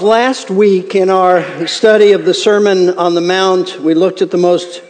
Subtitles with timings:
[0.00, 4.38] Last week in our study of the Sermon on the Mount, we looked at the
[4.38, 4.82] most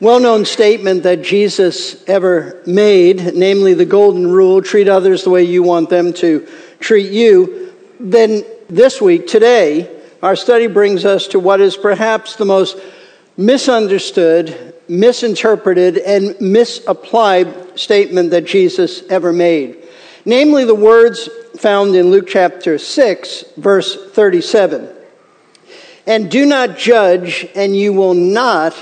[0.00, 5.44] well known statement that Jesus ever made, namely the golden rule treat others the way
[5.44, 6.48] you want them to
[6.80, 7.72] treat you.
[8.00, 9.88] Then this week, today,
[10.20, 12.76] our study brings us to what is perhaps the most
[13.36, 19.85] misunderstood, misinterpreted, and misapplied statement that Jesus ever made.
[20.28, 24.88] Namely, the words found in Luke chapter 6, verse 37.
[26.04, 28.74] And do not judge, and you will not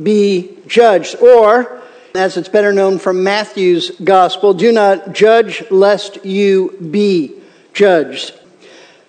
[0.00, 1.16] be judged.
[1.20, 1.82] Or,
[2.14, 7.42] as it's better known from Matthew's gospel, do not judge lest you be
[7.72, 8.32] judged.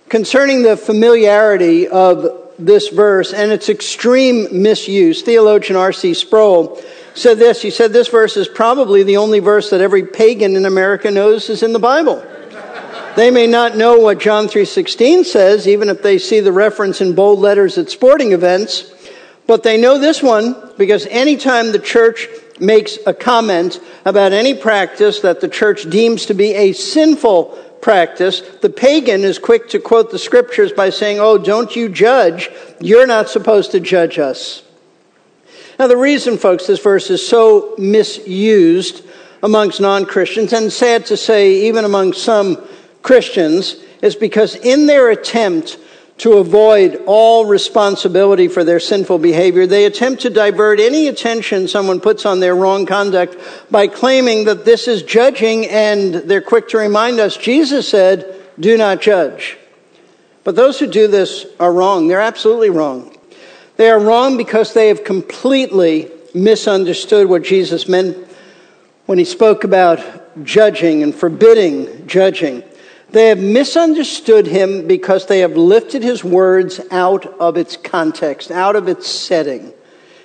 [0.10, 6.16] Concerning the familiarity of this verse and its extreme misuse, theologian R.C.
[6.16, 6.82] Sproul
[7.16, 7.62] said this.
[7.62, 11.50] He said this verse is probably the only verse that every pagan in America knows
[11.50, 12.24] is in the Bible.
[13.16, 17.14] They may not know what John 3:16 says even if they see the reference in
[17.14, 18.92] bold letters at sporting events,
[19.48, 22.28] but they know this one because anytime the church
[22.60, 28.42] makes a comment about any practice that the church deems to be a sinful practice,
[28.62, 32.50] the pagan is quick to quote the scriptures by saying, "Oh, don't you judge.
[32.82, 34.62] You're not supposed to judge us."
[35.78, 39.06] Now, the reason, folks, this verse is so misused
[39.44, 42.66] amongst non Christians, and sad to say, even among some
[43.02, 45.78] Christians is because in their attempt
[46.18, 52.00] to avoid all responsibility for their sinful behavior, they attempt to divert any attention someone
[52.00, 53.36] puts on their wrong conduct
[53.70, 58.78] by claiming that this is judging, and they're quick to remind us Jesus said, Do
[58.78, 59.58] not judge.
[60.46, 62.08] But those who do this are wrong.
[62.08, 63.15] They're absolutely wrong.
[63.78, 68.18] They are wrong because they have completely misunderstood what Jesus meant
[69.06, 72.64] when he spoke about judging and forbidding judging.
[73.10, 78.76] They have misunderstood him because they have lifted his words out of its context, out
[78.76, 79.74] of its setting.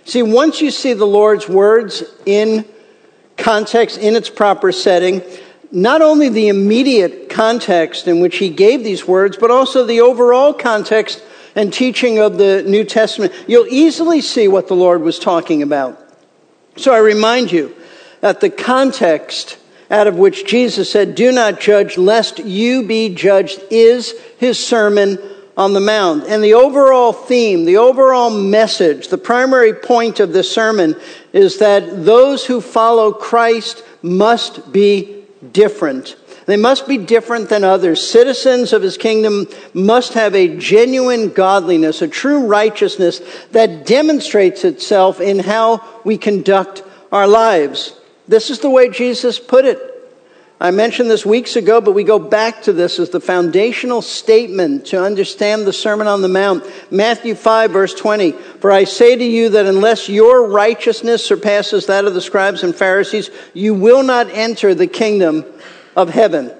[0.04, 2.64] See, once you see the Lord's words in
[3.36, 5.22] context, in its proper setting,
[5.70, 10.52] not only the immediate context in which he gave these words, but also the overall
[10.52, 11.22] context
[11.54, 15.98] and teaching of the New Testament, you'll easily see what the Lord was talking about.
[16.76, 17.74] So I remind you
[18.20, 19.58] that the context
[19.90, 25.18] out of which Jesus said, Do not judge, lest you be judged, is his Sermon
[25.56, 26.24] on the Mount.
[26.24, 30.94] And the overall theme, the overall message, the primary point of the sermon
[31.32, 36.16] is that those who follow Christ must be different.
[36.50, 38.04] They must be different than others.
[38.04, 43.20] Citizens of his kingdom must have a genuine godliness, a true righteousness
[43.52, 47.94] that demonstrates itself in how we conduct our lives.
[48.26, 49.78] This is the way Jesus put it.
[50.60, 54.86] I mentioned this weeks ago, but we go back to this as the foundational statement
[54.86, 56.64] to understand the Sermon on the Mount.
[56.90, 58.32] Matthew 5, verse 20.
[58.32, 62.74] For I say to you that unless your righteousness surpasses that of the scribes and
[62.74, 65.44] Pharisees, you will not enter the kingdom
[65.96, 66.52] of heaven.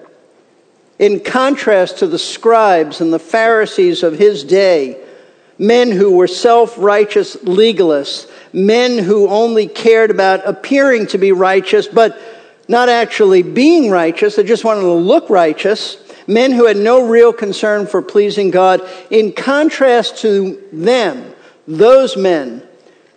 [0.98, 5.02] In contrast to the scribes and the Pharisees of his day,
[5.58, 11.86] men who were self righteous legalists, men who only cared about appearing to be righteous,
[11.86, 12.20] but
[12.68, 14.36] not actually being righteous.
[14.36, 15.96] They just wanted to look righteous.
[16.26, 18.88] Men who had no real concern for pleasing God.
[19.10, 21.34] In contrast to them,
[21.66, 22.62] those men,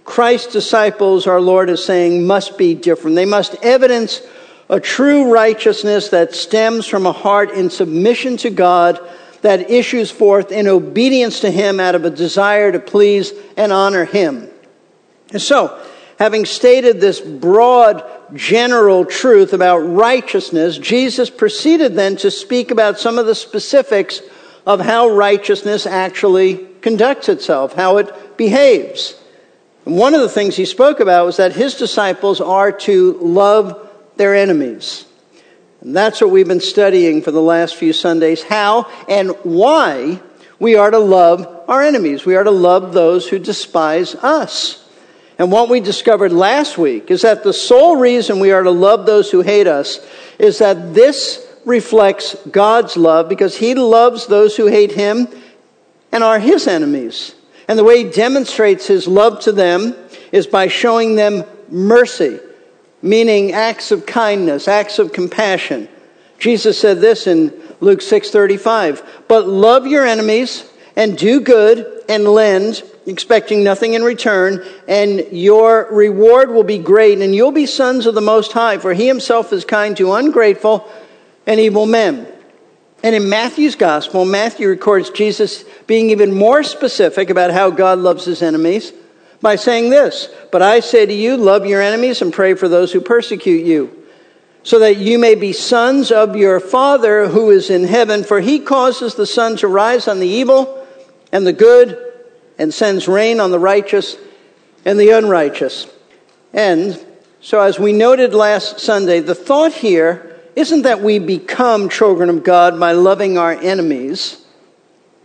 [0.06, 3.16] Christ's disciples, our Lord is saying, must be different.
[3.16, 4.22] They must evidence
[4.70, 9.00] a true righteousness that stems from a heart in submission to God
[9.42, 14.06] that issues forth in obedience to Him out of a desire to please and honor
[14.06, 14.50] Him.
[15.32, 15.80] And so,
[16.18, 18.04] having stated this broad,
[18.34, 24.22] general truth about righteousness, Jesus proceeded then to speak about some of the specifics
[24.66, 29.20] of how righteousness actually conducts itself, how it behaves.
[29.86, 33.90] And one of the things he spoke about was that his disciples are to love
[34.16, 35.06] their enemies.
[35.82, 40.22] And that's what we've been studying for the last few Sundays how and why
[40.60, 42.26] we are to love our enemies.
[42.26, 44.80] We are to love those who despise us.
[45.38, 49.06] And what we discovered last week is that the sole reason we are to love
[49.06, 50.00] those who hate us
[50.40, 55.28] is that this reflects God's love because He loves those who hate Him
[56.12, 57.36] and are His enemies.
[57.68, 59.96] And the way He demonstrates His love to them
[60.32, 62.40] is by showing them mercy,
[63.04, 65.88] meaning acts of kindness, acts of compassion.
[66.40, 70.64] Jesus said this in Luke 6:35, "But love your enemies
[70.96, 77.20] and do good and lend expecting nothing in return, and your reward will be great,
[77.20, 80.88] and you'll be sons of the Most High, for He Himself is kind to ungrateful
[81.46, 82.26] and evil men.
[83.04, 88.24] And in Matthew's gospel, Matthew records Jesus being even more specific about how God loves
[88.24, 88.94] his enemies
[89.44, 92.92] by saying this But I say to you, love your enemies and pray for those
[92.92, 94.04] who persecute you,
[94.64, 98.60] so that you may be sons of your Father who is in heaven, for he
[98.60, 100.88] causes the sun to rise on the evil
[101.32, 102.00] and the good,
[102.58, 104.16] and sends rain on the righteous
[104.86, 105.88] and the unrighteous.
[106.54, 107.04] And
[107.42, 112.44] so, as we noted last Sunday, the thought here isn't that we become children of
[112.44, 114.43] God by loving our enemies,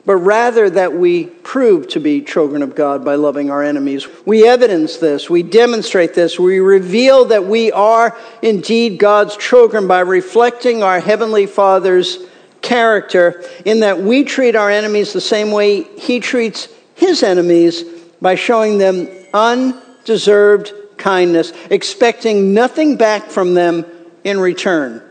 [0.09, 4.09] but rather that we prove to be children of God by loving our enemies.
[4.25, 10.01] We evidence this, we demonstrate this, we reveal that we are indeed God's children by
[10.01, 12.21] reflecting our Heavenly Father's
[12.63, 17.85] character in that we treat our enemies the same way He treats His enemies
[18.19, 23.85] by showing them undeserved kindness, expecting nothing back from them
[24.25, 25.03] in return.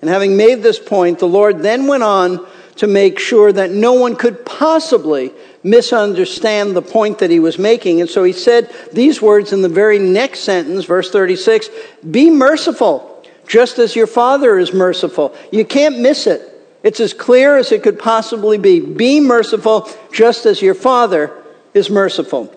[0.00, 3.92] And having made this point, the Lord then went on to make sure that no
[3.92, 5.32] one could possibly
[5.62, 8.00] misunderstand the point that he was making.
[8.00, 11.68] And so he said these words in the very next sentence, verse 36
[12.10, 15.34] Be merciful, just as your Father is merciful.
[15.52, 16.50] You can't miss it.
[16.82, 18.80] It's as clear as it could possibly be.
[18.80, 21.32] Be merciful, just as your Father
[21.72, 22.54] is merciful.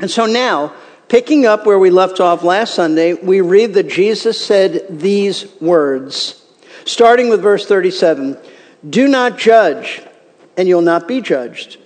[0.00, 0.74] And so now,
[1.08, 6.42] picking up where we left off last Sunday, we read that Jesus said these words.
[6.84, 8.36] Starting with verse 37
[8.88, 10.02] Do not judge,
[10.56, 11.78] and you'll not be judged.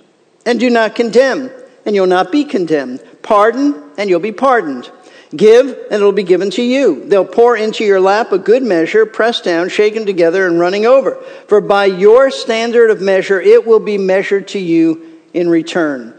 [0.45, 1.51] And do not condemn,
[1.85, 3.03] and you'll not be condemned.
[3.23, 4.91] Pardon, and you'll be pardoned.
[5.35, 7.05] Give, and it'll be given to you.
[7.09, 11.17] They'll pour into your lap a good measure, pressed down, shaken together, and running over.
[11.49, 16.15] For by your standard of measure, it will be measured to you in return.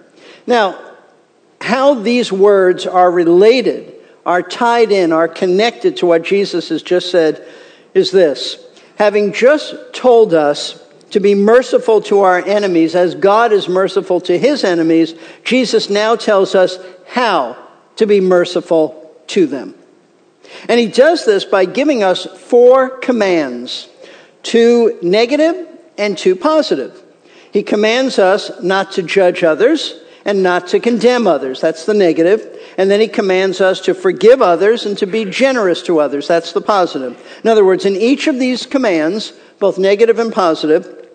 [0.46, 0.80] Now,
[1.62, 3.94] how these words are related,
[4.26, 7.46] are tied in, are connected to what Jesus has just said
[7.94, 8.64] is this
[8.98, 14.38] having just told us to be merciful to our enemies as God is merciful to
[14.38, 15.14] his enemies,
[15.44, 16.78] Jesus now tells us
[17.08, 17.56] how
[17.96, 19.76] to be merciful to them.
[20.68, 23.88] And he does this by giving us four commands
[24.44, 25.68] two negative
[25.98, 27.02] and two positive.
[27.52, 31.62] He commands us not to judge others and not to condemn others.
[31.62, 32.60] That's the negative.
[32.78, 36.28] And then he commands us to forgive others and to be generous to others.
[36.28, 37.20] That's the positive.
[37.44, 41.08] In other words, in each of these commands, both negative and positive,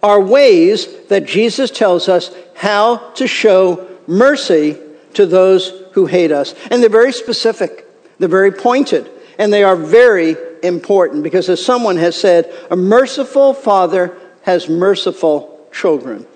[0.00, 4.78] are ways that Jesus tells us how to show mercy
[5.14, 6.54] to those who hate us.
[6.70, 7.84] And they're very specific,
[8.20, 13.54] they're very pointed, and they are very important because, as someone has said, a merciful
[13.54, 16.26] father has merciful children.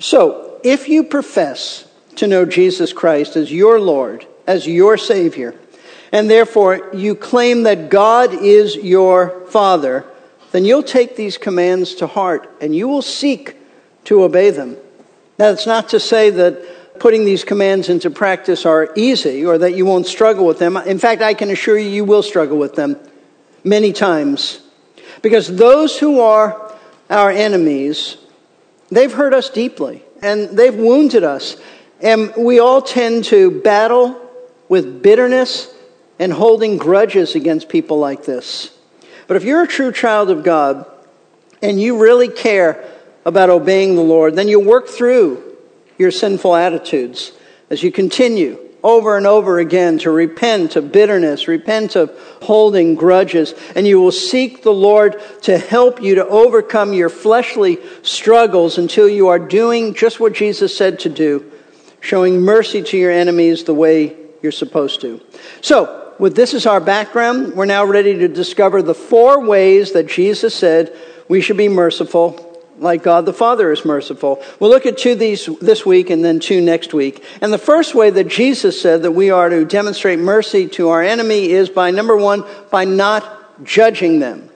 [0.00, 1.86] So, if you profess
[2.16, 5.54] to know Jesus Christ as your Lord, as your Savior,
[6.10, 10.04] and therefore you claim that God is your Father,
[10.52, 13.56] then you'll take these commands to heart and you will seek
[14.04, 14.76] to obey them.
[15.38, 19.74] Now, that's not to say that putting these commands into practice are easy or that
[19.74, 20.76] you won't struggle with them.
[20.76, 22.98] In fact, I can assure you, you will struggle with them
[23.64, 24.60] many times.
[25.22, 26.76] Because those who are
[27.08, 28.18] our enemies,
[28.90, 31.56] they've hurt us deeply and they've wounded us.
[32.00, 34.18] And we all tend to battle
[34.68, 35.72] with bitterness
[36.18, 38.76] and holding grudges against people like this.
[39.26, 40.86] But if you're a true child of God
[41.60, 42.88] and you really care
[43.24, 45.56] about obeying the Lord, then you work through
[45.98, 47.32] your sinful attitudes
[47.70, 52.10] as you continue over and over again to repent of bitterness, repent of
[52.42, 57.78] holding grudges, and you will seek the Lord to help you to overcome your fleshly
[58.02, 61.50] struggles until you are doing just what Jesus said to do,
[62.00, 65.20] showing mercy to your enemies the way you're supposed to.
[65.60, 70.06] So, with this as our background, we're now ready to discover the four ways that
[70.06, 70.96] Jesus said
[71.28, 74.42] we should be merciful like God the Father is merciful.
[74.58, 77.24] We'll look at two these this week and then two next week.
[77.40, 81.02] And the first way that Jesus said that we are to demonstrate mercy to our
[81.02, 84.48] enemy is by number one, by not judging them.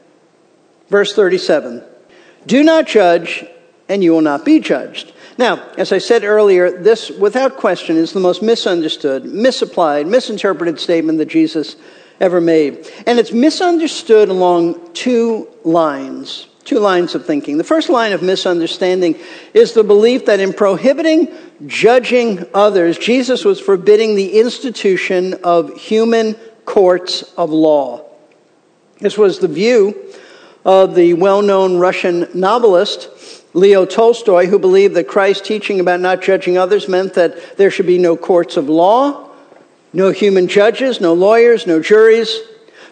[0.89, 1.83] Verse 37.
[2.47, 3.45] Do not judge,
[3.89, 5.13] and you will not be judged.
[5.39, 11.19] Now, as I said earlier, this, without question, is the most misunderstood, misapplied, misinterpreted statement
[11.19, 11.77] that Jesus
[12.21, 12.89] ever made.
[13.07, 17.57] And it's misunderstood along two lines two lines of thinking.
[17.57, 19.17] The first line of misunderstanding
[19.55, 21.29] is the belief that in prohibiting
[21.67, 28.05] judging others, Jesus was forbidding the institution of human courts of law.
[28.99, 29.97] This was the view
[30.65, 33.09] of the well known Russian novelist
[33.55, 37.87] Leo Tolstoy, who believed that Christ's teaching about not judging others meant that there should
[37.87, 39.31] be no courts of law,
[39.95, 42.39] no human judges, no lawyers, no juries.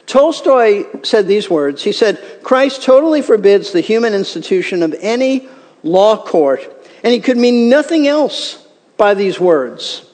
[0.06, 1.82] Tolstoy said these words.
[1.82, 5.48] He said, Christ totally forbids the human institution of any
[5.82, 6.60] law court,
[7.02, 10.10] and he could mean nothing else by these words.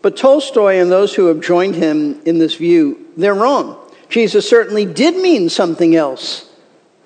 [0.00, 3.78] But Tolstoy and those who have joined him in this view, they're wrong.
[4.08, 6.51] Jesus certainly did mean something else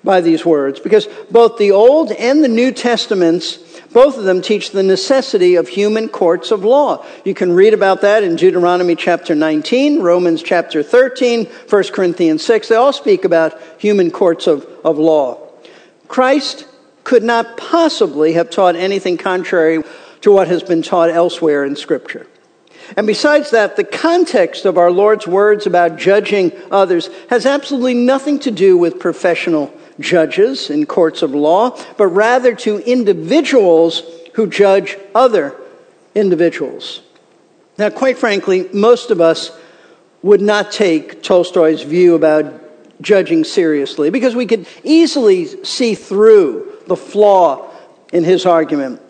[0.03, 3.57] by these words because both the Old and the New Testaments,
[3.91, 7.05] both of them teach the necessity of human courts of law.
[7.25, 12.67] You can read about that in Deuteronomy chapter 19, Romans chapter 13, 1 Corinthians 6.
[12.67, 15.39] They all speak about human courts of, of law.
[16.07, 16.67] Christ
[17.03, 19.83] could not possibly have taught anything contrary
[20.21, 22.27] to what has been taught elsewhere in Scripture.
[22.95, 28.39] And besides that, the context of our Lord's words about judging others has absolutely nothing
[28.39, 34.97] to do with professional judges in courts of law, but rather to individuals who judge
[35.15, 35.55] other
[36.13, 37.01] individuals.
[37.77, 39.51] Now, quite frankly, most of us
[40.23, 42.63] would not take Tolstoy's view about
[43.01, 47.69] judging seriously because we could easily see through the flaw
[48.11, 49.01] in his argument.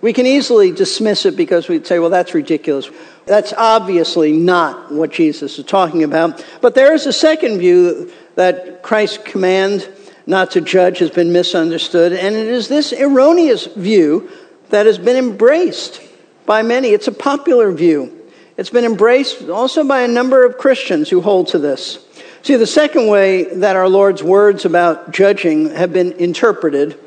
[0.00, 2.90] We can easily dismiss it because we'd say, well, that's ridiculous.
[3.24, 6.44] That's obviously not what Jesus is talking about.
[6.60, 9.88] But there is a second view that Christ's command
[10.26, 14.30] not to judge has been misunderstood, and it is this erroneous view
[14.70, 16.00] that has been embraced
[16.44, 16.88] by many.
[16.88, 18.12] It's a popular view.
[18.56, 22.04] It's been embraced also by a number of Christians who hold to this.
[22.42, 26.98] See, the second way that our Lord's words about judging have been interpreted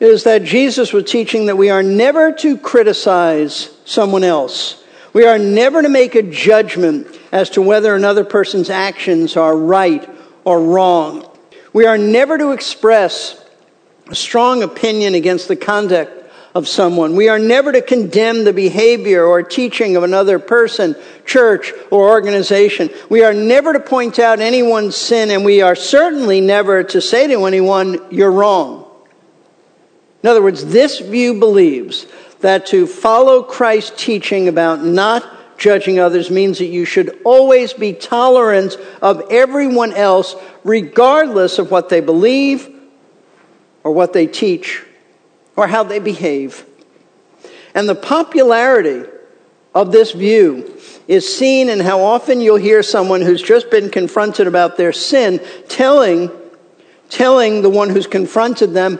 [0.00, 4.82] is that Jesus was teaching that we are never to criticize someone else.
[5.12, 10.08] We are never to make a judgment as to whether another person's actions are right
[10.44, 11.27] or wrong.
[11.72, 13.42] We are never to express
[14.08, 16.18] a strong opinion against the conduct
[16.54, 17.14] of someone.
[17.14, 20.96] We are never to condemn the behavior or teaching of another person,
[21.26, 22.90] church, or organization.
[23.08, 27.26] We are never to point out anyone's sin, and we are certainly never to say
[27.26, 28.86] to anyone, You're wrong.
[30.22, 32.06] In other words, this view believes
[32.40, 37.92] that to follow Christ's teaching about not judging others means that you should always be
[37.92, 42.68] tolerant of everyone else, regardless of what they believe
[43.82, 44.84] or what they teach
[45.56, 46.64] or how they behave.
[47.74, 49.08] And the popularity
[49.74, 50.74] of this view
[51.06, 55.40] is seen in how often you'll hear someone who's just been confronted about their sin
[55.68, 56.30] telling,
[57.08, 58.98] telling the one who's confronted them,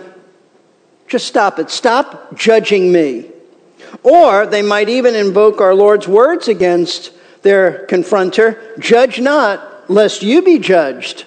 [1.07, 1.71] just stop it.
[1.71, 3.31] Stop judging me.
[4.03, 10.43] Or they might even invoke our Lord's words against their confronter judge not, lest you
[10.43, 11.25] be judged.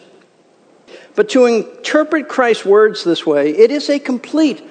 [1.16, 4.64] But to interpret Christ's words this way, it is a complete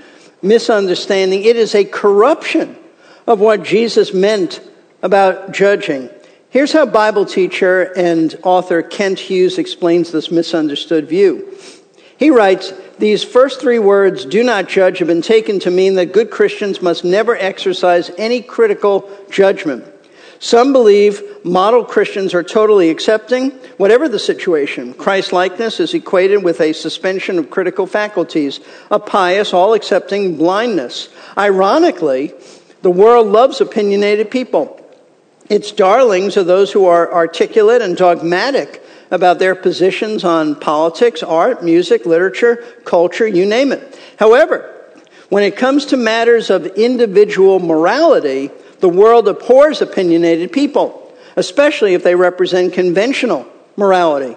[0.43, 1.45] misunderstanding.
[1.45, 2.77] It is a corruption
[3.27, 4.61] of what Jesus meant
[5.03, 6.11] about judging.
[6.51, 11.57] Here's how Bible teacher and author Kent Hughes explains this misunderstood view.
[12.21, 16.13] He writes, these first three words, do not judge, have been taken to mean that
[16.13, 19.87] good Christians must never exercise any critical judgment.
[20.39, 24.93] Some believe model Christians are totally accepting, whatever the situation.
[24.93, 28.61] Christ likeness is equated with a suspension of critical faculties,
[28.91, 31.09] a pious, all accepting blindness.
[31.39, 32.35] Ironically,
[32.83, 34.77] the world loves opinionated people.
[35.49, 41.63] Its darlings are those who are articulate and dogmatic about their positions on politics, art,
[41.63, 43.99] music, literature, culture, you name it.
[44.19, 44.75] However,
[45.29, 48.51] when it comes to matters of individual morality,
[48.81, 54.37] the world abhors opinionated people, especially if they represent conventional morality.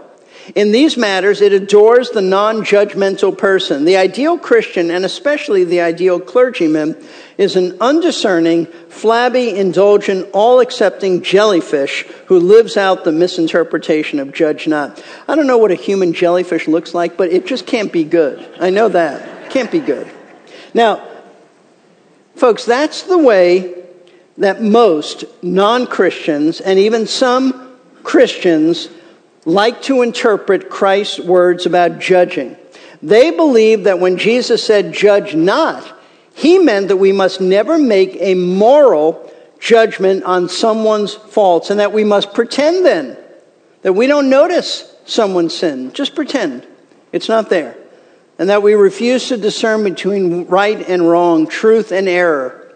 [0.56, 3.86] In these matters, it adores the non judgmental person.
[3.86, 6.98] The ideal Christian, and especially the ideal clergyman,
[7.38, 14.68] is an undiscerning, flabby, indulgent, all accepting jellyfish who lives out the misinterpretation of judge
[14.68, 15.02] not.
[15.28, 18.46] I don't know what a human jellyfish looks like, but it just can't be good.
[18.60, 19.50] I know that.
[19.50, 20.10] Can't be good.
[20.74, 21.08] Now,
[22.36, 23.76] folks, that's the way
[24.38, 28.90] that most non Christians and even some Christians
[29.46, 32.56] like to interpret Christ's words about judging.
[33.02, 35.86] They believe that when Jesus said, judge not,
[36.36, 41.94] he meant that we must never make a moral judgment on someone's faults and that
[41.94, 43.18] we must pretend then
[43.82, 45.92] that we don't notice someone's sin.
[45.94, 46.66] Just pretend
[47.12, 47.78] it's not there.
[48.40, 52.74] And that we refuse to discern between right and wrong, truth and error.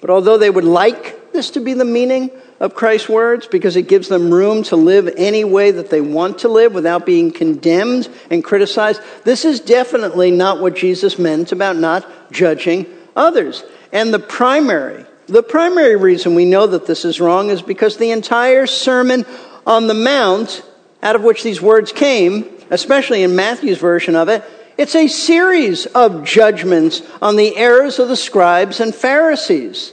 [0.00, 2.30] But although they would like this to be the meaning
[2.62, 6.38] of Christ's words because it gives them room to live any way that they want
[6.38, 9.02] to live without being condemned and criticized.
[9.24, 13.64] This is definitely not what Jesus meant about not judging others.
[13.92, 18.12] And the primary, the primary reason we know that this is wrong is because the
[18.12, 19.26] entire Sermon
[19.66, 20.64] on the Mount
[21.02, 24.44] out of which these words came, especially in Matthew's version of it,
[24.78, 29.92] it's a series of judgments on the errors of the scribes and Pharisees.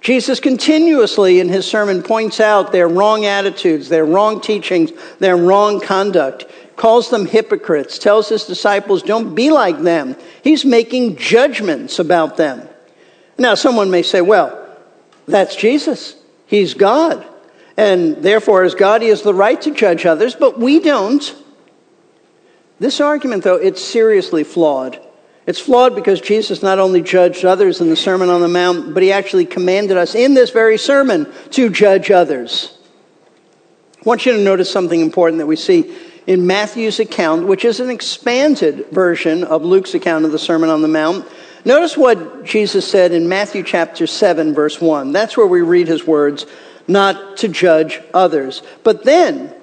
[0.00, 5.80] Jesus continuously in his sermon points out their wrong attitudes, their wrong teachings, their wrong
[5.80, 10.16] conduct, calls them hypocrites, tells his disciples, don't be like them.
[10.44, 12.68] He's making judgments about them.
[13.36, 14.68] Now, someone may say, well,
[15.26, 16.14] that's Jesus.
[16.46, 17.26] He's God.
[17.76, 21.34] And therefore, as God, he has the right to judge others, but we don't.
[22.78, 25.00] This argument, though, it's seriously flawed.
[25.48, 29.02] It's flawed because Jesus not only judged others in the Sermon on the Mount, but
[29.02, 32.76] he actually commanded us in this very sermon to judge others.
[33.96, 37.80] I want you to notice something important that we see in Matthew's account, which is
[37.80, 41.26] an expanded version of Luke's account of the Sermon on the Mount.
[41.64, 45.12] Notice what Jesus said in Matthew chapter 7, verse 1.
[45.12, 46.44] That's where we read his words,
[46.86, 48.60] not to judge others.
[48.84, 49.54] But then,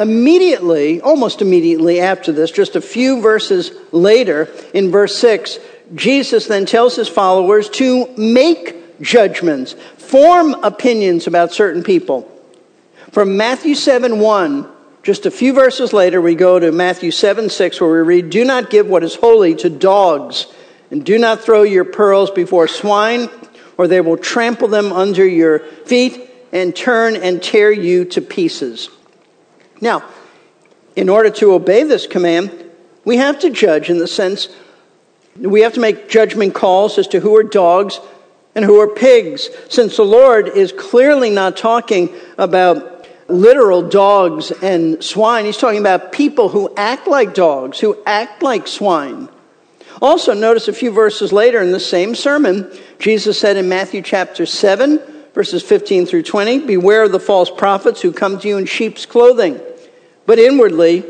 [0.00, 5.58] immediately, almost immediately after this, just a few verses later, in verse 6,
[5.94, 12.30] Jesus then tells his followers to make judgments, form opinions about certain people.
[13.12, 14.68] From Matthew 7 1,
[15.02, 18.44] just a few verses later, we go to Matthew 7 6, where we read, Do
[18.44, 20.46] not give what is holy to dogs,
[20.90, 23.28] and do not throw your pearls before swine,
[23.76, 28.88] or they will trample them under your feet and turn and tear you to pieces.
[29.80, 30.04] Now,
[30.96, 32.52] in order to obey this command,
[33.04, 34.48] we have to judge in the sense
[35.36, 37.98] we have to make judgment calls as to who are dogs
[38.54, 45.02] and who are pigs, since the Lord is clearly not talking about literal dogs and
[45.02, 45.44] swine.
[45.44, 49.28] He's talking about people who act like dogs, who act like swine.
[50.00, 54.46] Also, notice a few verses later in the same sermon, Jesus said in Matthew chapter
[54.46, 55.00] 7,
[55.34, 59.04] verses 15 through 20 Beware of the false prophets who come to you in sheep's
[59.04, 59.60] clothing,
[60.24, 61.04] but inwardly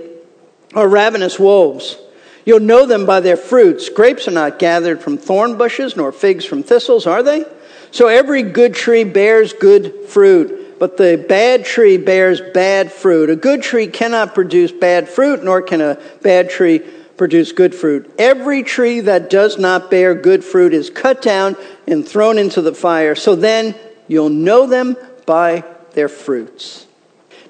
[0.74, 1.96] are ravenous wolves.
[2.44, 3.88] You'll know them by their fruits.
[3.88, 7.44] Grapes are not gathered from thorn bushes, nor figs from thistles, are they?
[7.90, 13.30] So every good tree bears good fruit, but the bad tree bears bad fruit.
[13.30, 16.80] A good tree cannot produce bad fruit, nor can a bad tree
[17.16, 18.12] produce good fruit.
[18.18, 21.56] Every tree that does not bear good fruit is cut down
[21.86, 23.14] and thrown into the fire.
[23.14, 23.74] So then
[24.08, 26.86] You'll know them by their fruits.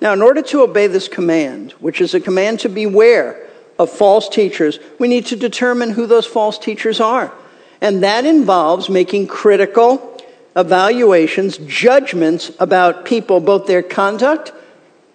[0.01, 4.29] Now, in order to obey this command, which is a command to beware of false
[4.29, 7.33] teachers, we need to determine who those false teachers are.
[7.81, 10.21] And that involves making critical
[10.57, 14.53] evaluations, judgments about people, both their conduct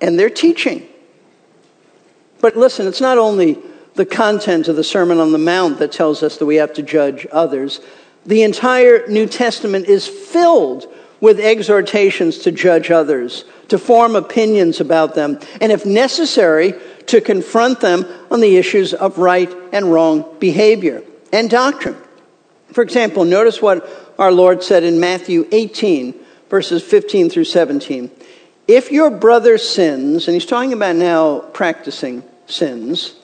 [0.02, 0.88] and their teaching.
[2.42, 3.58] But listen, it's not only
[3.96, 6.82] the content of the Sermon on the Mount that tells us that we have to
[6.82, 7.82] judge others.
[8.26, 10.88] The entire New Testament is filled
[11.22, 16.74] with exhortations to judge others, to form opinions about them, and if necessary,
[17.08, 21.04] to confront them on the issues of right and wrong behavior
[21.34, 21.98] and doctrine.
[22.74, 23.88] For example, notice what
[24.20, 26.14] our Lord said in Matthew 18,
[26.50, 28.12] verses 15 through 17.
[28.68, 33.16] If your brother sins, and he's talking about now practicing sins,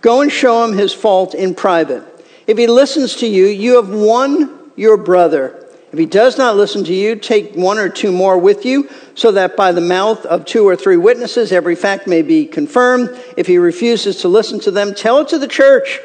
[0.00, 2.04] go and show him his fault in private.
[2.46, 5.61] If he listens to you, you have won your brother.
[5.92, 9.32] If he does not listen to you, take one or two more with you, so
[9.32, 13.10] that by the mouth of two or three witnesses every fact may be confirmed.
[13.36, 16.00] If he refuses to listen to them, tell it to the church.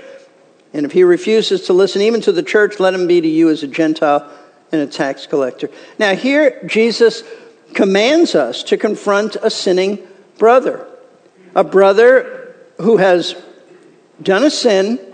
[0.73, 3.50] And if he refuses to listen even to the church, let him be to you
[3.50, 4.30] as a Gentile
[4.73, 5.69] and a tax collector.
[5.97, 7.23] Now, here Jesus
[7.73, 10.00] commands us to confront a sinning
[10.38, 10.86] brother,
[11.56, 13.36] a brother who has
[14.21, 15.07] done a sin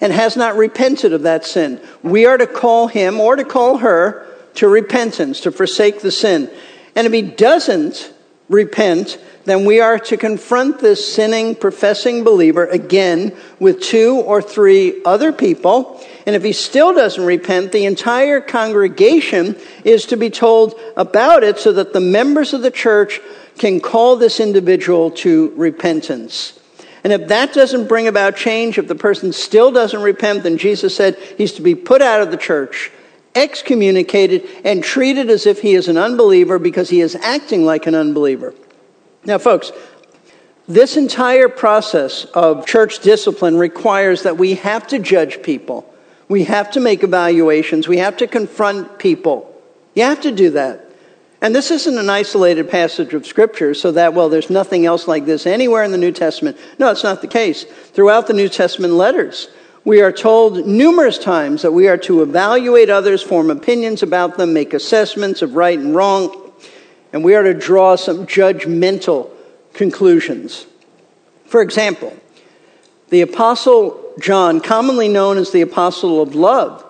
[0.00, 1.80] and has not repented of that sin.
[2.02, 6.50] We are to call him or to call her to repentance, to forsake the sin.
[6.94, 8.12] And if he doesn't
[8.48, 15.02] repent, then we are to confront this sinning, professing believer again with two or three
[15.04, 16.04] other people.
[16.26, 21.58] And if he still doesn't repent, the entire congregation is to be told about it
[21.58, 23.20] so that the members of the church
[23.58, 26.57] can call this individual to repentance.
[27.04, 30.94] And if that doesn't bring about change, if the person still doesn't repent, then Jesus
[30.96, 32.90] said he's to be put out of the church,
[33.34, 37.94] excommunicated, and treated as if he is an unbeliever because he is acting like an
[37.94, 38.54] unbeliever.
[39.24, 39.72] Now, folks,
[40.66, 45.90] this entire process of church discipline requires that we have to judge people.
[46.28, 47.88] We have to make evaluations.
[47.88, 49.54] We have to confront people.
[49.94, 50.87] You have to do that.
[51.40, 55.24] And this isn't an isolated passage of Scripture so that, well, there's nothing else like
[55.24, 56.56] this anywhere in the New Testament.
[56.78, 57.64] No, it's not the case.
[57.64, 59.48] Throughout the New Testament letters,
[59.84, 64.52] we are told numerous times that we are to evaluate others, form opinions about them,
[64.52, 66.52] make assessments of right and wrong,
[67.12, 69.30] and we are to draw some judgmental
[69.74, 70.66] conclusions.
[71.46, 72.14] For example,
[73.10, 76.84] the Apostle John, commonly known as the Apostle of Love,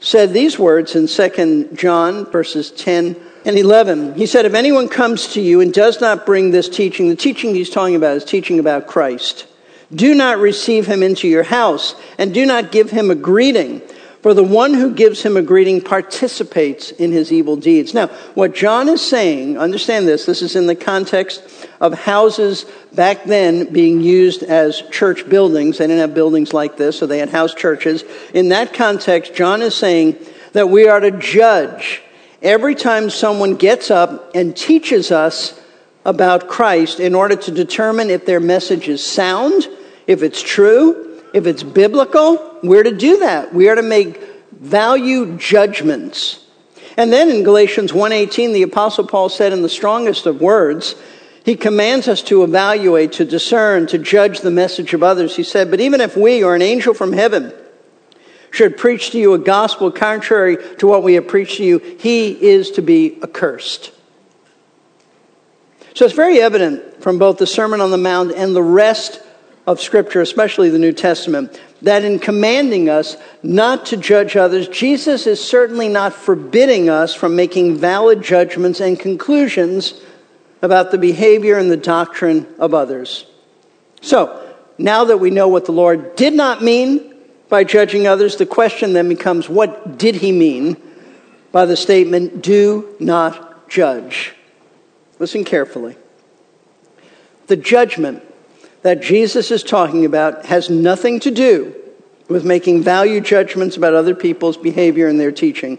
[0.00, 4.14] said these words in 2 John verses 10 and 11.
[4.14, 7.54] He said, If anyone comes to you and does not bring this teaching, the teaching
[7.54, 9.46] he's talking about is teaching about Christ,
[9.94, 13.82] do not receive him into your house and do not give him a greeting
[14.22, 17.92] for the one who gives him a greeting participates in his evil deeds.
[17.92, 21.42] Now, what John is saying, understand this, this is in the context
[21.80, 25.78] of houses back then being used as church buildings.
[25.78, 28.04] They didn't have buildings like this, so they had house churches.
[28.32, 30.16] In that context, John is saying
[30.52, 32.00] that we are to judge
[32.42, 35.58] every time someone gets up and teaches us
[36.04, 39.68] about Christ in order to determine if their message is sound,
[40.06, 43.54] if it's true, if it's biblical, we're to do that.
[43.54, 46.44] We are to make value judgments.
[46.96, 50.96] And then in Galatians 1:18 the apostle Paul said in the strongest of words,
[51.44, 55.36] he commands us to evaluate, to discern, to judge the message of others.
[55.36, 57.52] He said, "But even if we or an angel from heaven
[58.52, 62.30] should preach to you a gospel contrary to what we have preached to you, he
[62.30, 63.90] is to be accursed."
[65.94, 69.20] So it's very evident from both the Sermon on the Mount and the rest
[69.66, 75.26] of Scripture, especially the New Testament, that in commanding us not to judge others, Jesus
[75.26, 79.94] is certainly not forbidding us from making valid judgments and conclusions
[80.62, 83.26] about the behavior and the doctrine of others.
[84.00, 84.38] So,
[84.78, 87.11] now that we know what the Lord did not mean
[87.52, 90.74] by judging others, the question then becomes what did he mean
[91.52, 94.32] by the statement, do not judge?
[95.18, 95.94] Listen carefully.
[97.48, 98.22] The judgment
[98.80, 101.74] that Jesus is talking about has nothing to do
[102.26, 105.78] with making value judgments about other people's behavior and their teaching.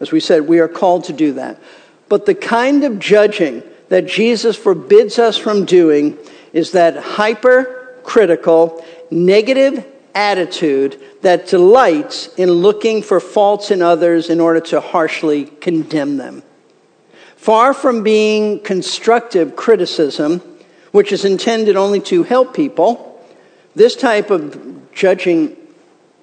[0.00, 1.60] As we said, we are called to do that.
[2.08, 6.18] But the kind of judging that Jesus forbids us from doing
[6.52, 14.60] is that hypercritical, negative attitude that delights in looking for faults in others in order
[14.60, 16.42] to harshly condemn them.
[17.36, 20.40] Far from being constructive criticism,
[20.92, 23.22] which is intended only to help people,
[23.74, 25.56] this type of judging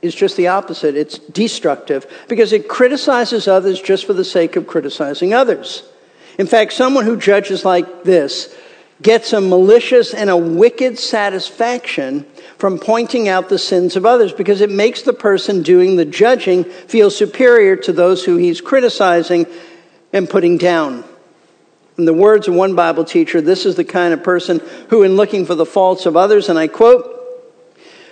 [0.02, 0.96] is just the opposite.
[0.96, 5.84] It's destructive because it criticizes others just for the sake of criticizing others.
[6.38, 8.56] In fact, someone who judges like this
[9.02, 12.26] gets a malicious and a wicked satisfaction
[12.58, 16.64] from pointing out the sins of others because it makes the person doing the judging
[16.64, 19.48] feel superior to those who he's criticizing
[20.14, 21.04] and putting down.
[21.98, 25.16] In the words of one Bible teacher, this is the kind of person who, in
[25.16, 27.18] looking for the faults of others, and I quote,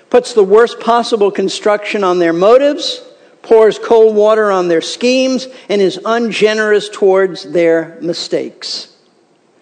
[0.09, 3.01] puts the worst possible construction on their motives,
[3.41, 8.95] pours cold water on their schemes, and is ungenerous towards their mistakes.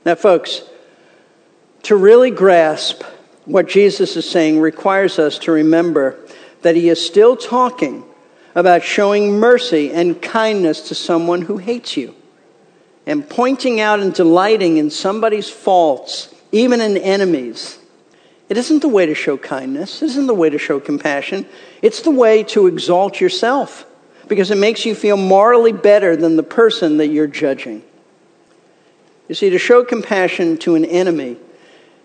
[0.05, 0.63] Now, folks,
[1.83, 3.03] to really grasp
[3.45, 6.19] what Jesus is saying requires us to remember
[6.61, 8.03] that he is still talking
[8.55, 12.13] about showing mercy and kindness to someone who hates you
[13.05, 17.79] and pointing out and delighting in somebody's faults, even in enemies,
[18.49, 20.01] it isn't the way to show kindness.
[20.01, 21.45] It isn't the way to show compassion.
[21.81, 23.85] It's the way to exalt yourself
[24.27, 27.83] because it makes you feel morally better than the person that you're judging.
[29.27, 31.37] You see, to show compassion to an enemy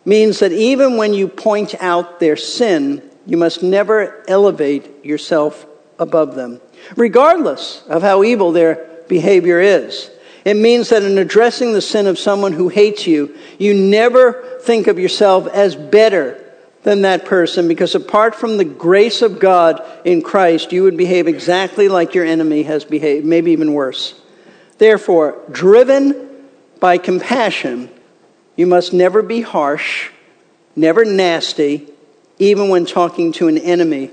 [0.05, 5.67] means that even when you point out their sin, you must never elevate yourself
[5.99, 6.61] above them,
[6.97, 10.11] regardless of how evil their behavior is.
[10.45, 14.88] It means that in addressing the sin of someone who hates you, you never think
[14.88, 16.38] of yourself as better
[16.83, 21.29] than that person because apart from the grace of God in Christ, you would behave
[21.29, 24.21] exactly like your enemy has behaved, maybe even worse.
[24.79, 26.29] Therefore, driven
[26.81, 27.88] by compassion,
[28.57, 30.11] you must never be harsh,
[30.77, 31.88] never nasty,
[32.38, 34.11] even when talking to an enemy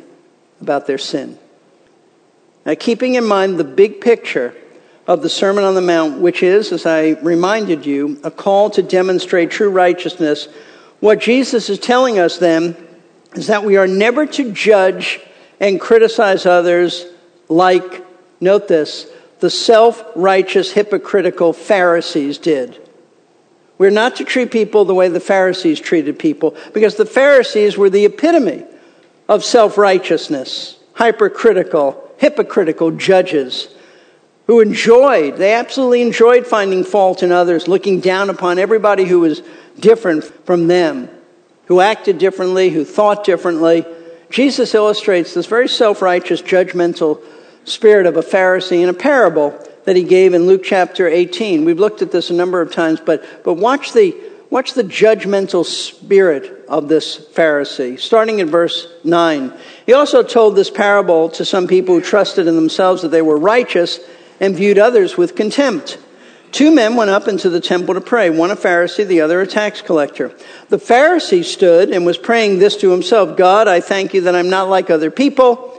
[0.61, 1.37] about their sin.
[2.65, 4.55] Now, keeping in mind the big picture,
[5.09, 8.83] of the Sermon on the Mount, which is, as I reminded you, a call to
[8.83, 10.47] demonstrate true righteousness,
[10.99, 12.77] what Jesus is telling us then
[13.33, 15.19] is that we are never to judge
[15.59, 17.07] and criticize others
[17.47, 18.05] like,
[18.39, 22.79] note this, the self righteous, hypocritical Pharisees did.
[23.79, 27.89] We're not to treat people the way the Pharisees treated people because the Pharisees were
[27.89, 28.65] the epitome
[29.27, 33.69] of self righteousness, hypercritical, hypocritical judges
[34.47, 39.43] who enjoyed, they absolutely enjoyed finding fault in others, looking down upon everybody who was
[39.79, 41.07] different from them,
[41.67, 43.85] who acted differently, who thought differently.
[44.29, 47.23] Jesus illustrates this very self righteous, judgmental
[47.63, 49.57] spirit of a Pharisee in a parable
[49.89, 51.65] that he gave in Luke chapter 18.
[51.65, 54.15] We've looked at this a number of times, but, but watch, the,
[54.51, 59.53] Watch the judgmental spirit of this Pharisee, starting in verse 9.
[59.85, 63.37] He also told this parable to some people who trusted in themselves that they were
[63.37, 63.99] righteous
[64.39, 65.99] and viewed others with contempt.
[66.51, 69.45] Two men went up into the temple to pray, one a Pharisee, the other a
[69.45, 70.35] tax collector.
[70.69, 74.49] The Pharisee stood and was praying this to himself God, I thank you that I'm
[74.49, 75.78] not like other people,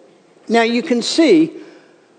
[0.51, 1.55] Now you can see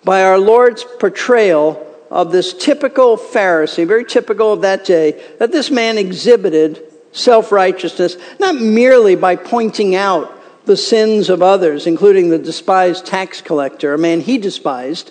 [0.05, 5.71] by our Lord's portrayal of this typical Pharisee, very typical of that day, that this
[5.71, 12.39] man exhibited self righteousness, not merely by pointing out the sins of others, including the
[12.39, 15.11] despised tax collector, a man he despised,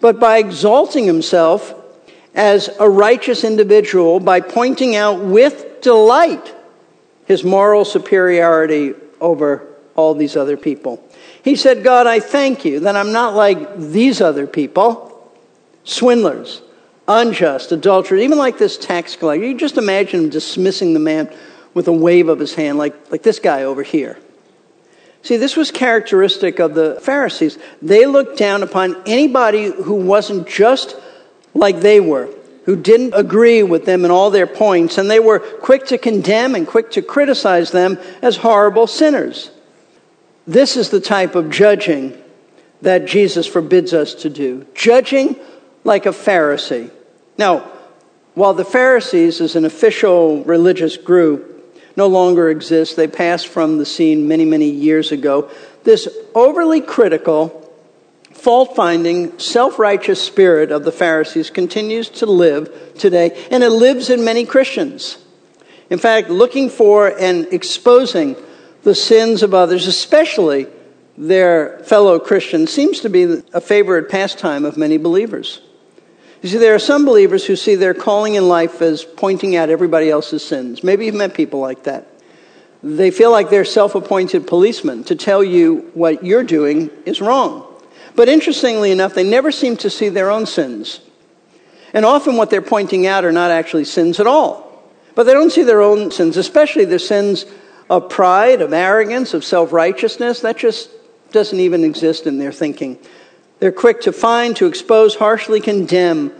[0.00, 1.72] but by exalting himself
[2.34, 6.52] as a righteous individual by pointing out with delight
[7.26, 11.05] his moral superiority over all these other people.
[11.46, 15.32] He said, God, I thank you that I'm not like these other people,
[15.84, 16.60] swindlers,
[17.06, 19.46] unjust, adulterers, even like this tax collector.
[19.46, 21.32] You just imagine him dismissing the man
[21.72, 24.18] with a wave of his hand, like, like this guy over here.
[25.22, 27.58] See, this was characteristic of the Pharisees.
[27.80, 30.96] They looked down upon anybody who wasn't just
[31.54, 32.28] like they were,
[32.64, 36.56] who didn't agree with them in all their points, and they were quick to condemn
[36.56, 39.52] and quick to criticize them as horrible sinners.
[40.46, 42.16] This is the type of judging
[42.82, 44.66] that Jesus forbids us to do.
[44.74, 45.36] Judging
[45.84, 46.90] like a Pharisee.
[47.38, 47.70] Now,
[48.34, 51.56] while the Pharisees as an official religious group,
[51.96, 52.94] no longer exists.
[52.94, 55.50] They passed from the scene many, many years ago.
[55.84, 57.72] This overly critical,
[58.32, 64.10] fault finding, self righteous spirit of the Pharisees continues to live today, and it lives
[64.10, 65.18] in many Christians.
[65.88, 68.36] In fact, looking for and exposing
[68.86, 70.68] the sins of others, especially
[71.18, 75.60] their fellow Christians, seems to be a favorite pastime of many believers.
[76.40, 79.70] You see, there are some believers who see their calling in life as pointing out
[79.70, 80.84] everybody else's sins.
[80.84, 82.06] Maybe you've met people like that.
[82.80, 87.66] They feel like they're self appointed policemen to tell you what you're doing is wrong.
[88.14, 91.00] But interestingly enough, they never seem to see their own sins.
[91.92, 94.62] And often what they're pointing out are not actually sins at all.
[95.16, 97.46] But they don't see their own sins, especially the sins
[97.88, 100.40] of pride, of arrogance, of self righteousness.
[100.40, 100.90] That just
[101.32, 102.98] doesn't even exist in their thinking.
[103.58, 106.32] They're quick to find, to expose, harshly condemn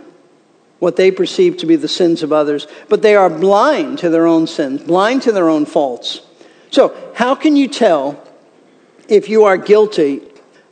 [0.79, 4.27] what they perceive to be the sins of others, but they are blind to their
[4.27, 6.21] own sins, blind to their own faults.
[6.69, 8.23] So, how can you tell
[9.09, 10.21] if you are guilty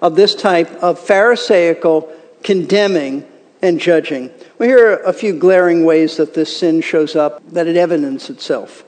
[0.02, 3.26] of this type of Pharisaical condemning
[3.64, 4.30] and judging?
[4.60, 8.30] Well, here are a few glaring ways that this sin shows up, that it evidences
[8.30, 8.85] itself.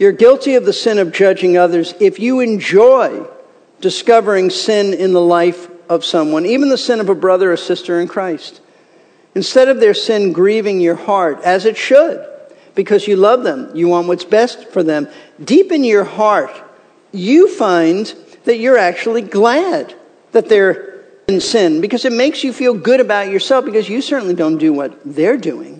[0.00, 3.26] You're guilty of the sin of judging others if you enjoy
[3.82, 8.00] discovering sin in the life of someone, even the sin of a brother or sister
[8.00, 8.62] in Christ.
[9.34, 12.26] Instead of their sin grieving your heart, as it should,
[12.74, 15.06] because you love them, you want what's best for them,
[15.44, 16.50] deep in your heart,
[17.12, 18.06] you find
[18.44, 19.94] that you're actually glad
[20.32, 24.34] that they're in sin because it makes you feel good about yourself because you certainly
[24.34, 25.79] don't do what they're doing.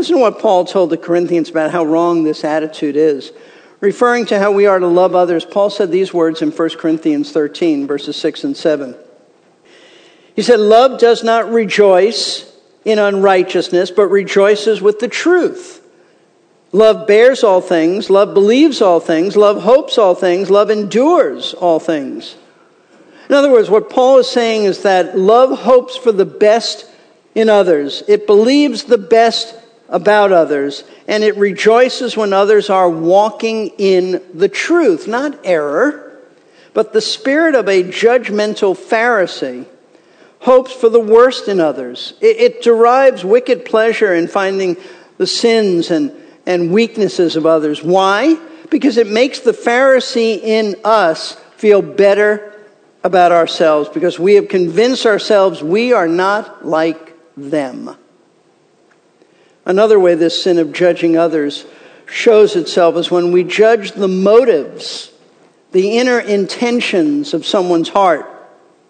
[0.00, 3.32] Listen to what Paul told the Corinthians about how wrong this attitude is.
[3.80, 7.32] Referring to how we are to love others, Paul said these words in 1 Corinthians
[7.32, 8.96] 13, verses 6 and 7.
[10.34, 12.50] He said, Love does not rejoice
[12.82, 15.86] in unrighteousness, but rejoices with the truth.
[16.72, 21.78] Love bears all things, love believes all things, love hopes all things, love endures all
[21.78, 22.36] things.
[23.28, 26.86] In other words, what Paul is saying is that love hopes for the best
[27.34, 28.02] in others.
[28.08, 29.59] It believes the best
[29.90, 36.18] about others, and it rejoices when others are walking in the truth, not error,
[36.72, 39.66] but the spirit of a judgmental Pharisee
[40.38, 42.14] hopes for the worst in others.
[42.20, 44.76] It, it derives wicked pleasure in finding
[45.18, 46.12] the sins and,
[46.46, 47.82] and weaknesses of others.
[47.82, 48.38] Why?
[48.70, 52.46] Because it makes the Pharisee in us feel better
[53.02, 57.96] about ourselves because we have convinced ourselves we are not like them.
[59.64, 61.64] Another way this sin of judging others
[62.06, 65.12] shows itself is when we judge the motives,
[65.72, 68.26] the inner intentions of someone's heart,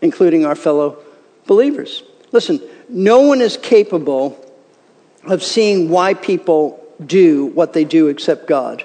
[0.01, 0.99] including our fellow
[1.47, 2.03] believers.
[2.33, 4.43] Listen, no one is capable
[5.25, 8.85] of seeing why people do what they do except God.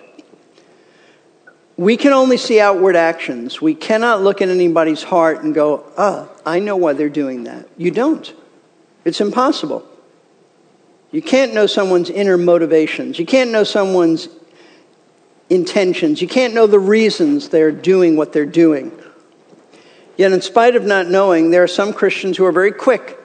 [1.77, 3.61] We can only see outward actions.
[3.61, 7.67] We cannot look at anybody's heart and go, ah, I know why they're doing that.
[7.77, 8.33] You don't.
[9.03, 9.85] It's impossible.
[11.15, 13.17] You can't know someone's inner motivations.
[13.17, 14.27] You can't know someone's
[15.49, 16.21] intentions.
[16.21, 18.91] You can't know the reasons they're doing what they're doing.
[20.17, 23.17] Yet, in spite of not knowing, there are some Christians who are very quick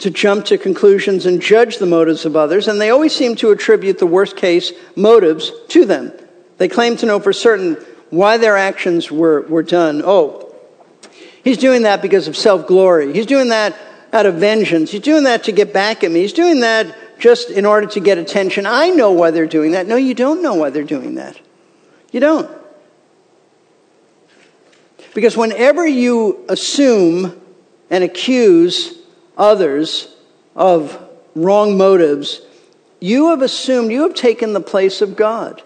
[0.00, 3.50] to jump to conclusions and judge the motives of others, and they always seem to
[3.50, 6.12] attribute the worst case motives to them.
[6.58, 7.76] They claim to know for certain
[8.10, 10.02] why their actions were, were done.
[10.04, 10.54] Oh,
[11.42, 13.14] he's doing that because of self glory.
[13.14, 13.74] He's doing that
[14.12, 14.90] out of vengeance.
[14.90, 16.20] He's doing that to get back at me.
[16.20, 18.66] He's doing that just in order to get attention.
[18.66, 19.86] I know why they're doing that.
[19.86, 21.38] No, you don't know why they're doing that.
[22.10, 22.50] You don't.
[25.14, 27.40] Because whenever you assume
[27.90, 28.98] and accuse
[29.38, 30.12] others
[30.56, 31.00] of
[31.36, 32.40] wrong motives,
[32.98, 35.62] you have assumed, you have taken the place of God.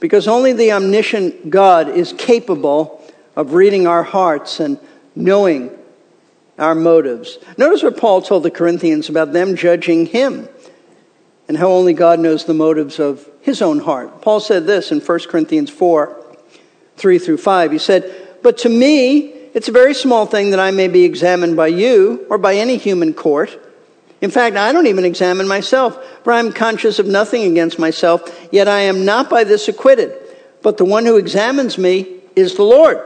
[0.00, 3.00] Because only the omniscient God is capable
[3.36, 4.80] of reading our hearts and
[5.14, 5.70] knowing
[6.62, 7.38] our motives.
[7.58, 10.48] Notice what Paul told the Corinthians about them judging him
[11.48, 14.22] and how only God knows the motives of his own heart.
[14.22, 16.18] Paul said this in 1 Corinthians 4
[16.96, 17.72] 3 through 5.
[17.72, 21.56] He said, But to me, it's a very small thing that I may be examined
[21.56, 23.58] by you or by any human court.
[24.20, 28.48] In fact, I don't even examine myself, for I am conscious of nothing against myself,
[28.52, 30.16] yet I am not by this acquitted.
[30.62, 33.00] But the one who examines me is the Lord.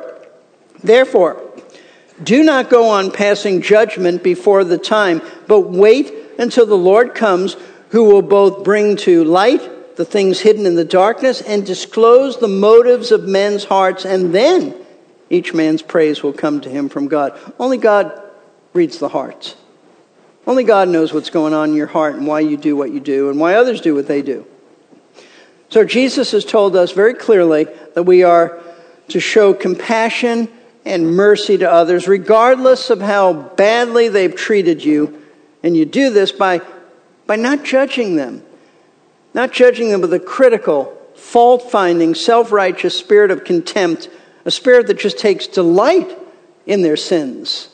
[0.84, 1.42] Therefore,
[2.22, 7.56] do not go on passing judgment before the time, but wait until the Lord comes,
[7.90, 12.48] who will both bring to light the things hidden in the darkness and disclose the
[12.48, 14.74] motives of men's hearts, and then
[15.30, 17.38] each man's praise will come to him from God.
[17.58, 18.20] Only God
[18.72, 19.56] reads the hearts.
[20.46, 23.00] Only God knows what's going on in your heart and why you do what you
[23.00, 24.46] do and why others do what they do.
[25.70, 28.60] So Jesus has told us very clearly that we are
[29.08, 30.48] to show compassion
[30.86, 35.20] and mercy to others, regardless of how badly they've treated you.
[35.62, 36.62] And you do this by,
[37.26, 38.44] by not judging them,
[39.34, 44.08] not judging them with a critical, fault finding, self righteous spirit of contempt,
[44.44, 46.16] a spirit that just takes delight
[46.66, 47.68] in their sins.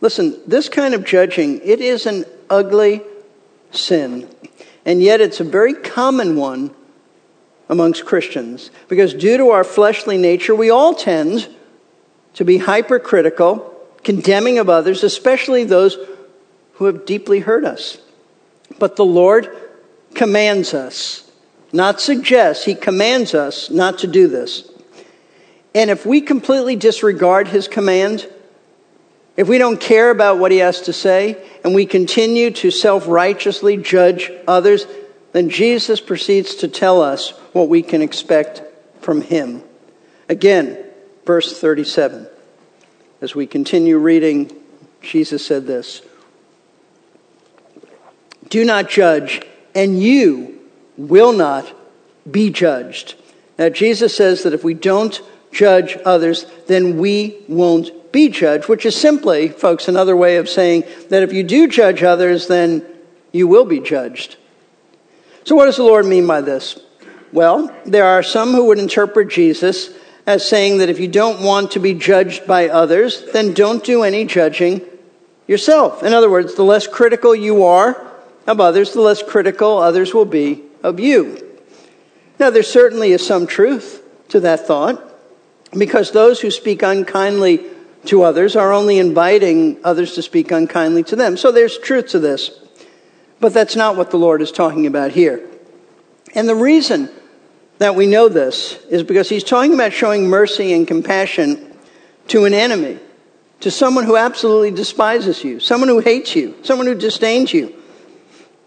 [0.00, 3.02] Listen, this kind of judging, it is an ugly
[3.72, 4.28] sin.
[4.86, 6.72] And yet it's a very common one
[7.68, 11.48] amongst Christians because due to our fleshly nature, we all tend
[12.34, 15.96] to be hypercritical, condemning of others, especially those
[16.74, 17.98] who have deeply hurt us.
[18.78, 19.56] But the Lord
[20.14, 21.30] commands us,
[21.72, 24.68] not suggests, He commands us not to do this.
[25.74, 28.28] And if we completely disregard His command,
[29.36, 33.08] if we don't care about what He has to say, and we continue to self
[33.08, 34.86] righteously judge others,
[35.32, 38.62] then Jesus proceeds to tell us what we can expect
[39.00, 39.62] from Him.
[40.28, 40.83] Again,
[41.24, 42.28] verse 37.
[43.20, 44.50] As we continue reading,
[45.00, 46.02] Jesus said this
[48.48, 49.42] Do not judge,
[49.74, 50.60] and you
[50.96, 51.70] will not
[52.30, 53.14] be judged.
[53.58, 55.20] Now, Jesus says that if we don't
[55.52, 60.84] judge others, then we won't be judged, which is simply, folks, another way of saying
[61.10, 62.84] that if you do judge others, then
[63.32, 64.36] you will be judged.
[65.44, 66.78] So, what does the Lord mean by this?
[67.32, 69.90] Well, there are some who would interpret Jesus
[70.26, 74.02] as saying that if you don't want to be judged by others, then don't do
[74.02, 74.80] any judging
[75.46, 76.02] yourself.
[76.02, 78.02] In other words, the less critical you are
[78.46, 81.40] of others, the less critical others will be of you.
[82.38, 85.02] Now, there certainly is some truth to that thought,
[85.76, 87.64] because those who speak unkindly
[88.06, 91.36] to others are only inviting others to speak unkindly to them.
[91.36, 92.50] So there's truth to this.
[93.40, 95.46] But that's not what the Lord is talking about here.
[96.34, 97.10] And the reason
[97.78, 101.76] that we know this is because he's talking about showing mercy and compassion
[102.28, 102.98] to an enemy,
[103.60, 107.74] to someone who absolutely despises you, someone who hates you, someone who disdains you.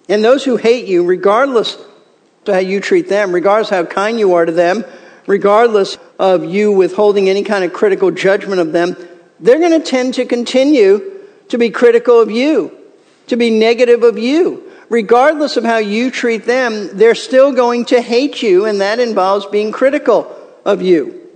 [0.10, 4.34] And those who hate you, regardless of how you treat them, regardless how kind you
[4.36, 4.86] are to them,
[5.26, 8.95] regardless of you withholding any kind of critical judgment of them,
[9.39, 11.01] they're going to tend to continue
[11.49, 12.76] to be critical of you,
[13.28, 18.01] to be negative of you regardless of how you treat them, they're still going to
[18.01, 20.35] hate you, and that involves being critical
[20.65, 21.27] of you.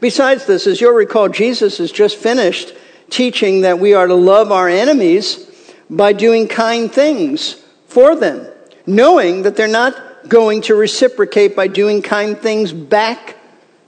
[0.00, 2.72] Besides this, as you'll recall, Jesus has just finished
[3.10, 5.50] teaching that we are to love our enemies
[5.88, 8.46] by doing kind things for them,
[8.86, 13.36] knowing that they're not going to reciprocate by doing kind things back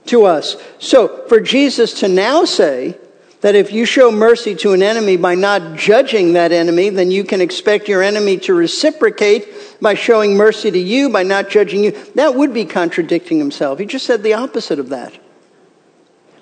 [0.05, 0.55] to us.
[0.79, 2.97] So, for Jesus to now say
[3.41, 7.23] That if you show mercy to an enemy by not judging that enemy, then you
[7.23, 9.47] can expect your enemy to reciprocate
[9.79, 11.91] by showing mercy to you, by not judging you.
[12.15, 13.77] That would be contradicting himself.
[13.77, 15.13] He just said the opposite of that.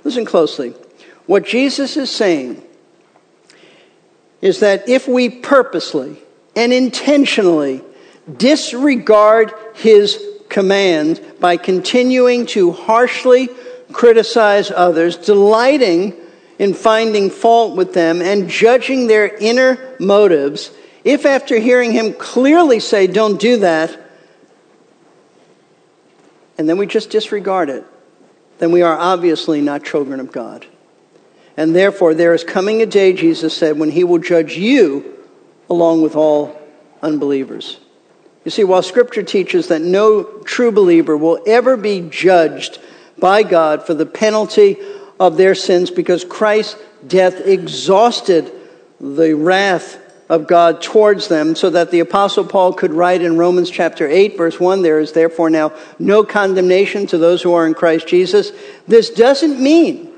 [0.06, 0.74] Listen closely.
[1.26, 2.64] What Jesus is saying
[4.42, 6.18] is that if we purposely
[6.56, 7.84] and intentionally
[8.38, 13.50] disregard his command by continuing to harshly
[13.92, 16.14] criticize others, delighting
[16.58, 20.72] in finding fault with them, and judging their inner motives,
[21.04, 23.98] if after hearing him clearly say, Don't do that,
[26.58, 27.84] and then we just disregard it,
[28.60, 30.66] then we are obviously not children of God.
[31.58, 35.14] And therefore, there is coming a day, Jesus said, when he will judge you
[35.70, 36.60] along with all
[37.02, 37.80] unbelievers.
[38.44, 42.80] You see, while Scripture teaches that no true believer will ever be judged
[43.18, 44.78] by God for the penalty
[45.20, 48.52] of their sins because Christ's death exhausted
[49.00, 53.70] the wrath of God towards them, so that the Apostle Paul could write in Romans
[53.70, 57.76] chapter 8, verse 1, there is therefore now no condemnation to those who are in
[57.76, 58.52] Christ Jesus.
[58.88, 60.12] This doesn't mean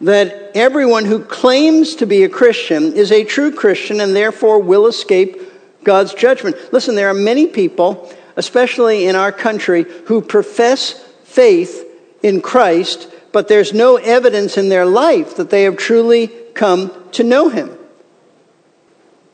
[0.00, 4.86] that everyone who claims to be a Christian is a true Christian and therefore will
[4.86, 5.40] escape
[5.84, 6.56] God's judgment.
[6.72, 11.84] Listen, there are many people, especially in our country, who profess faith
[12.22, 17.22] in Christ, but there's no evidence in their life that they have truly come to
[17.22, 17.76] know Him.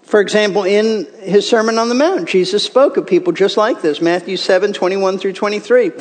[0.03, 4.01] For example, in his Sermon on the Mount, Jesus spoke of people just like this
[4.01, 5.93] Matthew 7 21 through 23.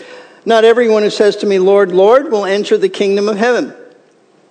[0.47, 3.71] Not everyone who says to me, Lord, Lord, will enter the kingdom of heaven,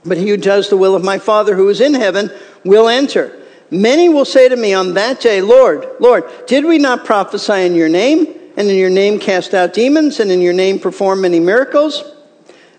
[0.05, 2.31] but he who does the will of my Father who is in heaven
[2.65, 3.37] will enter.
[3.69, 7.75] Many will say to me on that day, Lord, Lord, did we not prophesy in
[7.75, 11.41] your name, and in your name cast out demons, and in your name perform many
[11.41, 12.05] miracles?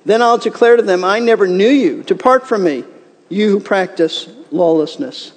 [0.05, 2.03] Then I'll declare to them, I never knew you.
[2.03, 2.83] Depart from me,
[3.29, 5.33] you who practice lawlessness.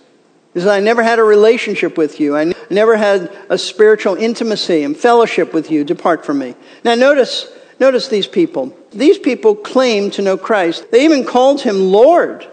[0.55, 2.37] Says, I never had a relationship with you.
[2.37, 5.85] I never had a spiritual intimacy and fellowship with you.
[5.85, 6.55] Depart from me.
[6.85, 7.49] Now notice,
[7.81, 8.77] notice these people.
[8.93, 10.91] These people claim to know Christ.
[10.93, 12.49] They even called him Lord.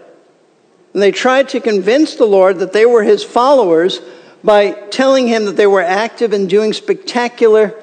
[0.92, 4.00] And they tried to convince the Lord that they were his followers
[4.42, 7.74] by telling him that they were active in doing spectacular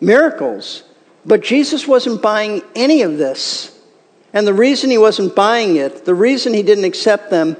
[0.00, 0.82] miracles.
[1.24, 3.76] But Jesus wasn't buying any of this.
[4.32, 7.56] And the reason he wasn't buying it, the reason he didn't accept them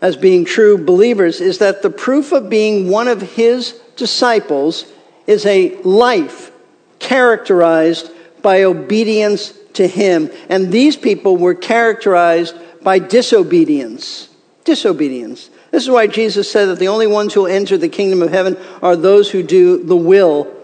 [0.00, 4.84] as being true believers, is that the proof of being one of his disciples
[5.26, 6.52] is a life
[7.00, 8.10] characterized
[8.42, 10.30] by obedience to him.
[10.48, 14.28] And these people were characterized by disobedience.
[14.64, 15.50] Disobedience.
[15.72, 18.30] This is why Jesus said that the only ones who will enter the kingdom of
[18.30, 20.57] heaven are those who do the will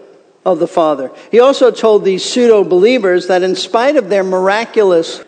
[0.45, 1.11] of the Father.
[1.31, 5.23] He also told these pseudo believers that in spite of their miraculous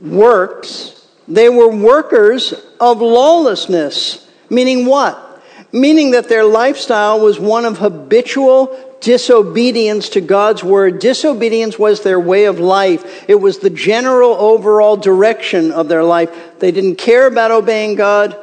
[0.00, 4.26] works, they were workers of lawlessness.
[4.50, 5.24] Meaning what?
[5.72, 10.98] Meaning that their lifestyle was one of habitual disobedience to God's word.
[10.98, 13.28] Disobedience was their way of life.
[13.28, 16.58] It was the general overall direction of their life.
[16.58, 18.36] They didn't care about obeying God.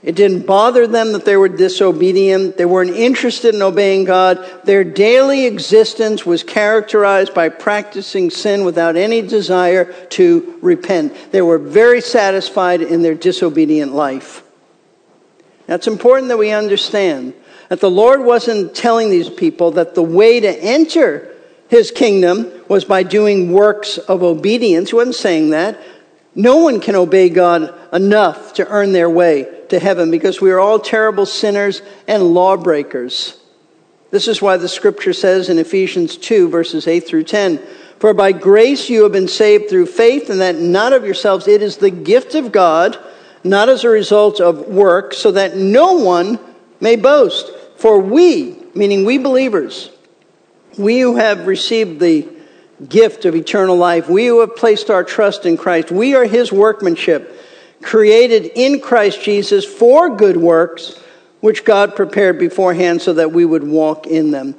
[0.00, 2.56] It didn't bother them that they were disobedient.
[2.56, 4.44] They weren't interested in obeying God.
[4.64, 11.32] Their daily existence was characterized by practicing sin without any desire to repent.
[11.32, 14.44] They were very satisfied in their disobedient life.
[15.66, 17.34] It's important that we understand
[17.68, 21.34] that the Lord wasn't telling these people that the way to enter
[21.68, 24.90] his kingdom was by doing works of obedience.
[24.90, 25.78] He wasn't saying that.
[26.34, 30.60] No one can obey God enough to earn their way to heaven because we are
[30.60, 33.38] all terrible sinners and lawbreakers.
[34.10, 37.60] This is why the scripture says in Ephesians 2, verses 8 through 10
[37.98, 41.62] For by grace you have been saved through faith, and that not of yourselves, it
[41.62, 42.98] is the gift of God,
[43.44, 46.38] not as a result of work, so that no one
[46.80, 47.50] may boast.
[47.76, 49.90] For we, meaning we believers,
[50.78, 52.28] we who have received the
[52.88, 56.52] gift of eternal life, we who have placed our trust in Christ, we are his
[56.52, 57.34] workmanship,
[57.82, 60.98] created in Christ Jesus for good works,
[61.40, 64.54] which God prepared beforehand so that we would walk in them.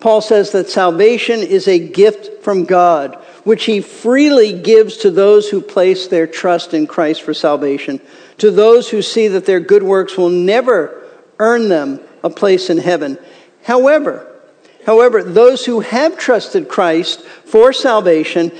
[0.00, 5.50] Paul says that salvation is a gift from God, which he freely gives to those
[5.50, 8.00] who place their trust in Christ for salvation,
[8.38, 11.06] to those who see that their good works will never
[11.38, 13.18] earn them a place in heaven.
[13.62, 14.26] However,
[14.86, 18.52] however, those who have trusted Christ for salvation,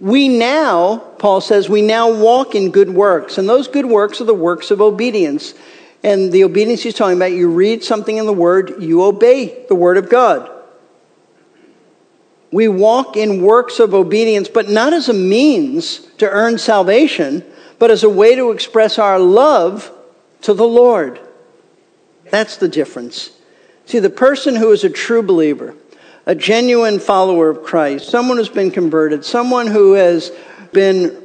[0.00, 3.38] we now, Paul says, we now walk in good works.
[3.38, 5.54] And those good works are the works of obedience.
[6.02, 9.74] And the obedience he's talking about, you read something in the Word, you obey the
[9.74, 10.50] Word of God.
[12.52, 17.44] We walk in works of obedience, but not as a means to earn salvation,
[17.78, 19.90] but as a way to express our love
[20.42, 21.20] to the Lord.
[22.30, 23.30] That's the difference.
[23.86, 25.74] See, the person who is a true believer,
[26.26, 30.32] a genuine follower of Christ, someone who's been converted, someone who has
[30.72, 31.16] been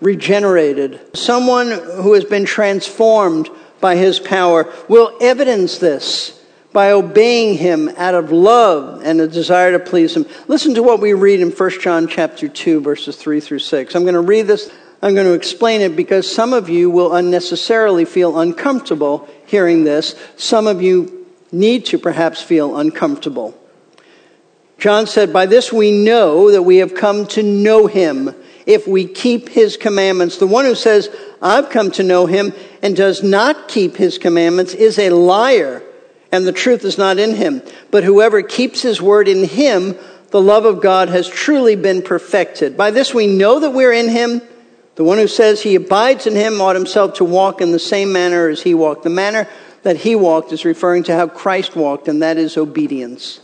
[0.00, 6.40] regenerated, someone who has been transformed by his power, will evidence this
[6.72, 10.26] by obeying him out of love and a desire to please him.
[10.46, 13.94] Listen to what we read in 1 John chapter 2 verses 3 through 6.
[13.94, 14.70] I'm going to read this.
[15.02, 20.14] I'm going to explain it because some of you will unnecessarily feel uncomfortable hearing this.
[20.36, 23.58] Some of you need to perhaps feel uncomfortable.
[24.78, 28.34] John said, By this we know that we have come to know him
[28.66, 30.38] if we keep his commandments.
[30.38, 31.08] The one who says,
[31.40, 32.52] I've come to know him
[32.82, 35.82] and does not keep his commandments is a liar
[36.32, 37.62] and the truth is not in him.
[37.90, 39.96] But whoever keeps his word in him,
[40.30, 42.76] the love of God has truly been perfected.
[42.76, 44.42] By this we know that we're in him.
[44.96, 48.12] The one who says he abides in him ought himself to walk in the same
[48.12, 49.04] manner as he walked.
[49.04, 49.48] The manner
[49.82, 53.40] that he walked is referring to how Christ walked, and that is obedience.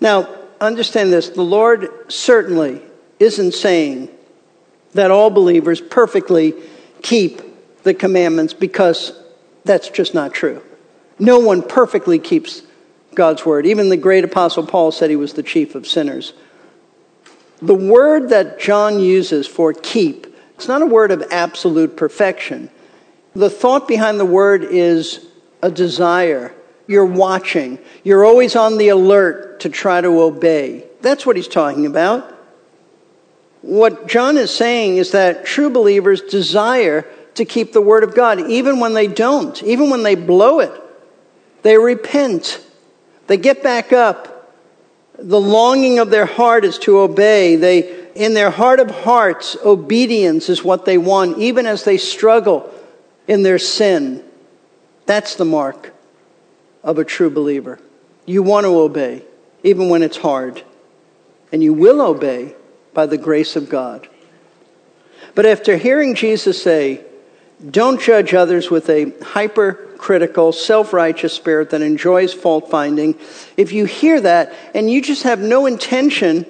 [0.00, 0.28] Now,
[0.66, 2.82] understand this the Lord certainly
[3.18, 4.08] isn't saying
[4.94, 6.54] that all believers perfectly
[7.02, 7.42] keep
[7.82, 9.12] the commandments because
[9.64, 10.62] that's just not true.
[11.18, 12.62] No one perfectly keeps
[13.14, 13.66] God's word.
[13.66, 16.32] Even the great apostle Paul said he was the chief of sinners.
[17.60, 22.70] The word that John uses for keep, it's not a word of absolute perfection.
[23.34, 25.26] The thought behind the word is
[25.62, 26.54] a desire.
[26.92, 27.78] You're watching.
[28.04, 30.84] You're always on the alert to try to obey.
[31.00, 32.38] That's what he's talking about.
[33.62, 38.50] What John is saying is that true believers desire to keep the word of God,
[38.50, 40.70] even when they don't, even when they blow it.
[41.62, 42.62] They repent.
[43.26, 44.52] They get back up.
[45.18, 47.56] The longing of their heart is to obey.
[47.56, 52.70] They, in their heart of hearts, obedience is what they want, even as they struggle
[53.26, 54.22] in their sin.
[55.06, 55.91] That's the mark
[56.82, 57.78] of a true believer.
[58.26, 59.22] You want to obey,
[59.62, 60.62] even when it's hard.
[61.50, 62.54] And you will obey
[62.94, 64.08] by the grace of God.
[65.34, 67.04] But after hearing Jesus say,
[67.70, 73.16] don't judge others with a hypercritical, self righteous spirit that enjoys fault finding.
[73.56, 76.44] If you hear that and you just have no intention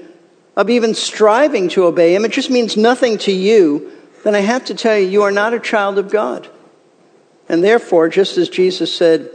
[0.56, 3.92] of even striving to obey Him, it just means nothing to you,
[4.24, 6.48] then I have to tell you, you are not a child of God.
[7.48, 9.30] And therefore, just as Jesus said,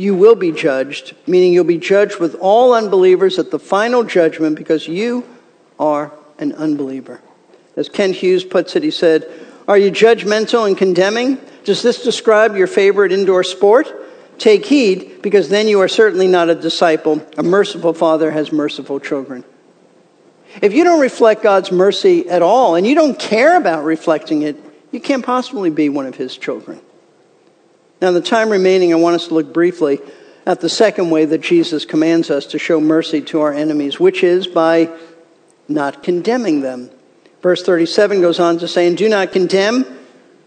[0.00, 4.56] you will be judged, meaning you'll be judged with all unbelievers at the final judgment
[4.56, 5.28] because you
[5.78, 7.20] are an unbeliever.
[7.76, 9.30] As Kent Hughes puts it, he said,
[9.68, 11.38] are you judgmental and condemning?
[11.64, 13.92] Does this describe your favorite indoor sport?
[14.38, 17.24] Take heed, because then you are certainly not a disciple.
[17.36, 19.44] A merciful father has merciful children.
[20.62, 24.56] If you don't reflect God's mercy at all, and you don't care about reflecting it,
[24.92, 26.80] you can't possibly be one of his children.
[28.00, 30.00] Now, the time remaining, I want us to look briefly
[30.46, 34.24] at the second way that Jesus commands us to show mercy to our enemies, which
[34.24, 34.88] is by
[35.68, 36.90] not condemning them.
[37.42, 39.84] Verse 37 goes on to say, And do not condemn,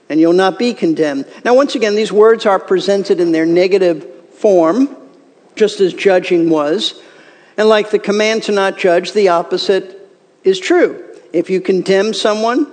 [0.09, 1.25] and you'll not be condemned.
[1.45, 4.95] Now, once again, these words are presented in their negative form,
[5.55, 7.01] just as judging was.
[7.55, 10.09] And like the command to not judge, the opposite
[10.43, 11.03] is true.
[11.31, 12.67] If you condemn someone,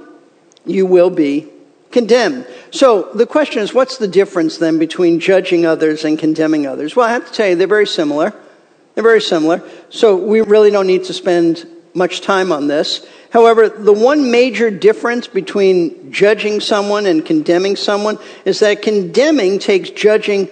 [0.64, 1.48] you will be
[1.90, 2.46] condemned.
[2.70, 6.94] So the question is, what's the difference then between judging others and condemning others?
[6.94, 8.32] Well, I have to tell you, they're very similar.
[8.94, 9.62] They're very similar.
[9.90, 13.06] So we really don't need to spend much time on this.
[13.30, 19.90] However, the one major difference between judging someone and condemning someone is that condemning takes
[19.90, 20.48] judging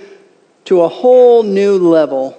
[0.65, 2.37] to a whole new level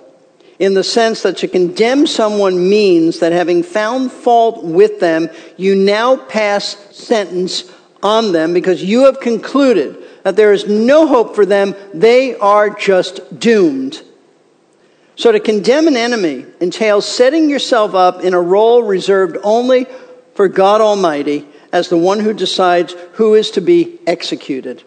[0.60, 5.74] in the sense that to condemn someone means that having found fault with them, you
[5.74, 7.64] now pass sentence
[8.02, 11.76] on them because you have concluded that there is no hope for them.
[11.94, 14.02] They are just doomed.
[15.16, 19.86] So to condemn an enemy entails setting yourself up in a role reserved only
[20.34, 24.84] for God Almighty as the one who decides who is to be executed.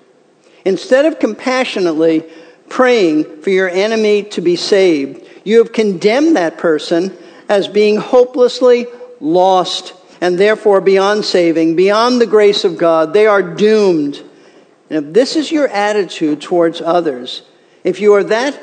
[0.64, 2.24] Instead of compassionately
[2.68, 7.14] praying for your enemy to be saved, you have condemned that person
[7.48, 8.86] as being hopelessly
[9.20, 9.92] lost
[10.22, 13.12] and therefore beyond saving, beyond the grace of God.
[13.12, 14.22] They are doomed.
[14.88, 17.42] And if this is your attitude towards others,
[17.82, 18.56] if you are that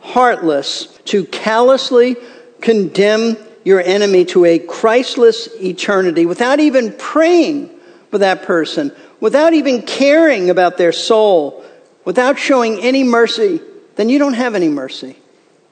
[0.00, 2.16] heartless to callously
[2.60, 7.70] condemn your enemy to a Christless eternity without even praying
[8.10, 8.90] for that person,
[9.20, 11.64] without even caring about their soul,
[12.04, 13.60] without showing any mercy,
[13.94, 15.16] then you don't have any mercy.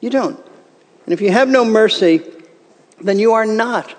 [0.01, 0.39] You don't.
[1.05, 2.23] And if you have no mercy,
[3.01, 3.93] then you are not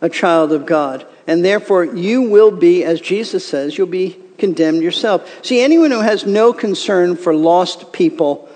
[0.00, 1.06] a child of God.
[1.26, 5.44] And therefore, you will be, as Jesus says, you'll be condemned yourself.
[5.44, 8.48] See, anyone who has no concern for lost people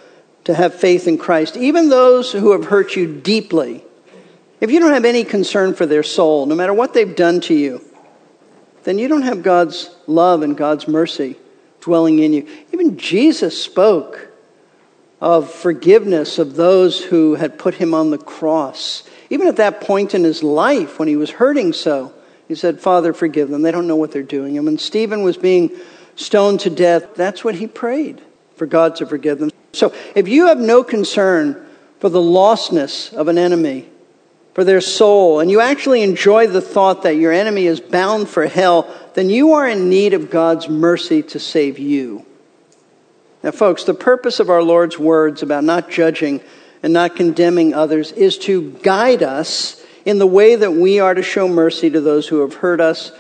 [0.45, 3.84] to have faith in Christ, even those who have hurt you deeply,
[4.61, 7.55] if you don't have any concern for their soul, no matter what they've done to
[7.55, 7.82] you,
[8.84, 11.36] then you don't have God's love and God's mercy
[11.80, 12.49] dwelling in you.
[12.72, 14.28] Even Jesus spoke
[15.20, 19.03] of forgiveness of those who had put him on the cross.
[19.35, 22.14] Even at that point in his life, when he was hurting so,
[22.47, 23.62] he said, Father, forgive them.
[23.62, 24.57] They don't know what they're doing.
[24.57, 25.72] And when Stephen was being
[26.14, 28.22] stoned to death, that's what he prayed
[28.55, 29.51] for God to forgive them.
[29.72, 31.66] So if you have no concern
[31.99, 33.89] for the lostness of an enemy,
[34.53, 38.47] for their soul, and you actually enjoy the thought that your enemy is bound for
[38.47, 42.24] hell, then you are in need of God's mercy to save you.
[43.43, 46.41] Now, folks, the purpose of our Lord's words about not judging
[46.85, 51.22] and not condemning others is to guide us in the way that we are to
[51.22, 53.11] show mercy to those who have hurt us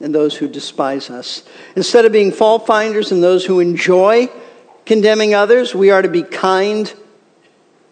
[0.00, 1.42] and those who despise us.
[1.76, 4.28] Instead of being fault finders and those who enjoy
[4.84, 6.92] condemning others, we are to be kind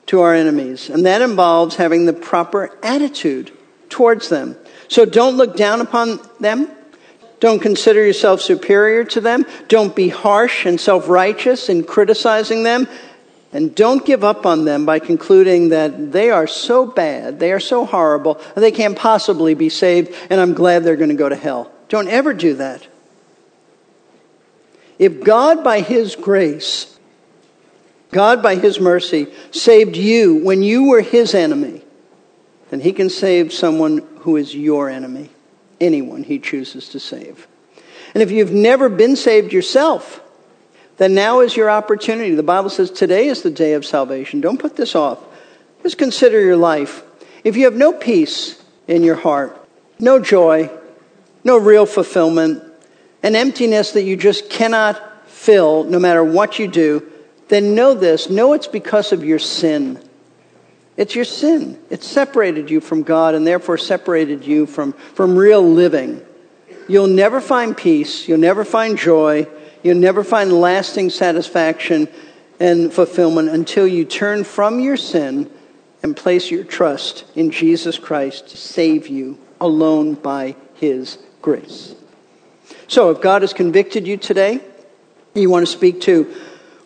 [0.04, 0.90] to our enemies.
[0.90, 3.50] And that involves having the proper attitude
[3.88, 4.58] towards them.
[4.88, 6.70] So don't look down upon them.
[7.40, 9.46] Don't consider yourself superior to them.
[9.68, 12.86] Don't be harsh and self righteous in criticizing them.
[13.54, 17.60] And don't give up on them by concluding that they are so bad, they are
[17.60, 21.36] so horrible, they can't possibly be saved, and I'm glad they're going to go to
[21.36, 21.70] hell.
[21.88, 22.84] Don't ever do that.
[24.98, 26.98] If God, by His grace,
[28.10, 31.82] God, by His mercy, saved you when you were His enemy,
[32.70, 35.30] then He can save someone who is your enemy,
[35.80, 37.46] anyone He chooses to save.
[38.14, 40.20] And if you've never been saved yourself,
[40.96, 42.34] then now is your opportunity.
[42.34, 44.40] The Bible says today is the day of salvation.
[44.40, 45.18] Don't put this off.
[45.82, 47.02] Just consider your life.
[47.42, 49.58] If you have no peace in your heart,
[49.98, 50.70] no joy,
[51.42, 52.62] no real fulfillment,
[53.22, 57.10] an emptiness that you just cannot fill no matter what you do,
[57.48, 58.30] then know this.
[58.30, 60.00] Know it's because of your sin.
[60.96, 61.78] It's your sin.
[61.90, 66.24] It separated you from God and therefore separated you from, from real living.
[66.88, 68.28] You'll never find peace.
[68.28, 69.46] You'll never find joy.
[69.84, 72.08] You'll never find lasting satisfaction
[72.58, 75.50] and fulfillment until you turn from your sin
[76.02, 81.94] and place your trust in Jesus Christ to save you alone by His grace.
[82.88, 84.60] So, if God has convicted you today,
[85.34, 86.34] you want to speak to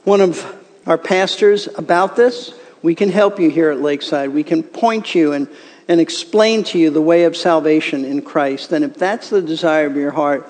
[0.03, 4.31] one of our pastors about this, we can help you here at Lakeside.
[4.31, 5.47] We can point you and,
[5.87, 8.73] and explain to you the way of salvation in Christ.
[8.73, 10.49] And if that's the desire of your heart,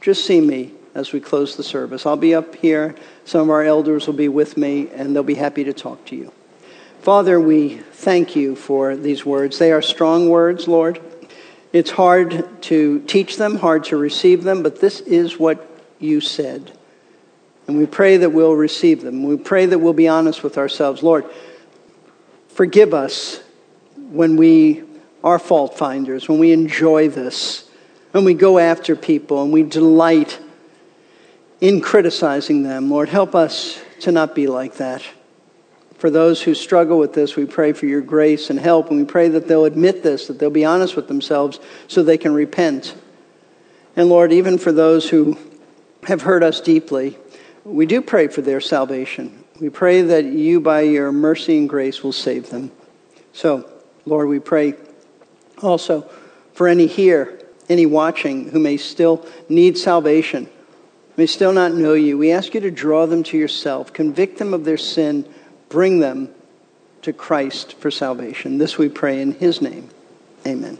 [0.00, 2.06] just see me as we close the service.
[2.06, 2.94] I'll be up here.
[3.24, 6.16] Some of our elders will be with me, and they'll be happy to talk to
[6.16, 6.32] you.
[7.00, 9.58] Father, we thank you for these words.
[9.58, 11.00] They are strong words, Lord.
[11.72, 15.68] It's hard to teach them, hard to receive them, but this is what
[15.98, 16.72] you said.
[17.66, 19.22] And we pray that we'll receive them.
[19.22, 21.02] We pray that we'll be honest with ourselves.
[21.02, 21.24] Lord,
[22.48, 23.42] forgive us
[23.96, 24.84] when we
[25.24, 27.68] are fault finders, when we enjoy this,
[28.10, 30.38] when we go after people and we delight
[31.62, 32.90] in criticizing them.
[32.90, 35.00] Lord, help us to not be like that.
[35.94, 39.04] For those who struggle with this, we pray for your grace and help, and we
[39.04, 42.96] pray that they'll admit this, that they'll be honest with themselves so they can repent.
[43.94, 45.38] And Lord, even for those who
[46.02, 47.16] have hurt us deeply,
[47.62, 49.44] we do pray for their salvation.
[49.60, 52.72] We pray that you, by your mercy and grace, will save them.
[53.32, 53.70] So,
[54.04, 54.74] Lord, we pray
[55.62, 56.10] also
[56.54, 57.38] for any here,
[57.68, 60.48] any watching who may still need salvation
[61.16, 64.54] may still not know you, we ask you to draw them to yourself, convict them
[64.54, 65.28] of their sin,
[65.68, 66.30] bring them
[67.02, 68.58] to Christ for salvation.
[68.58, 69.88] This we pray in his name.
[70.46, 70.78] Amen.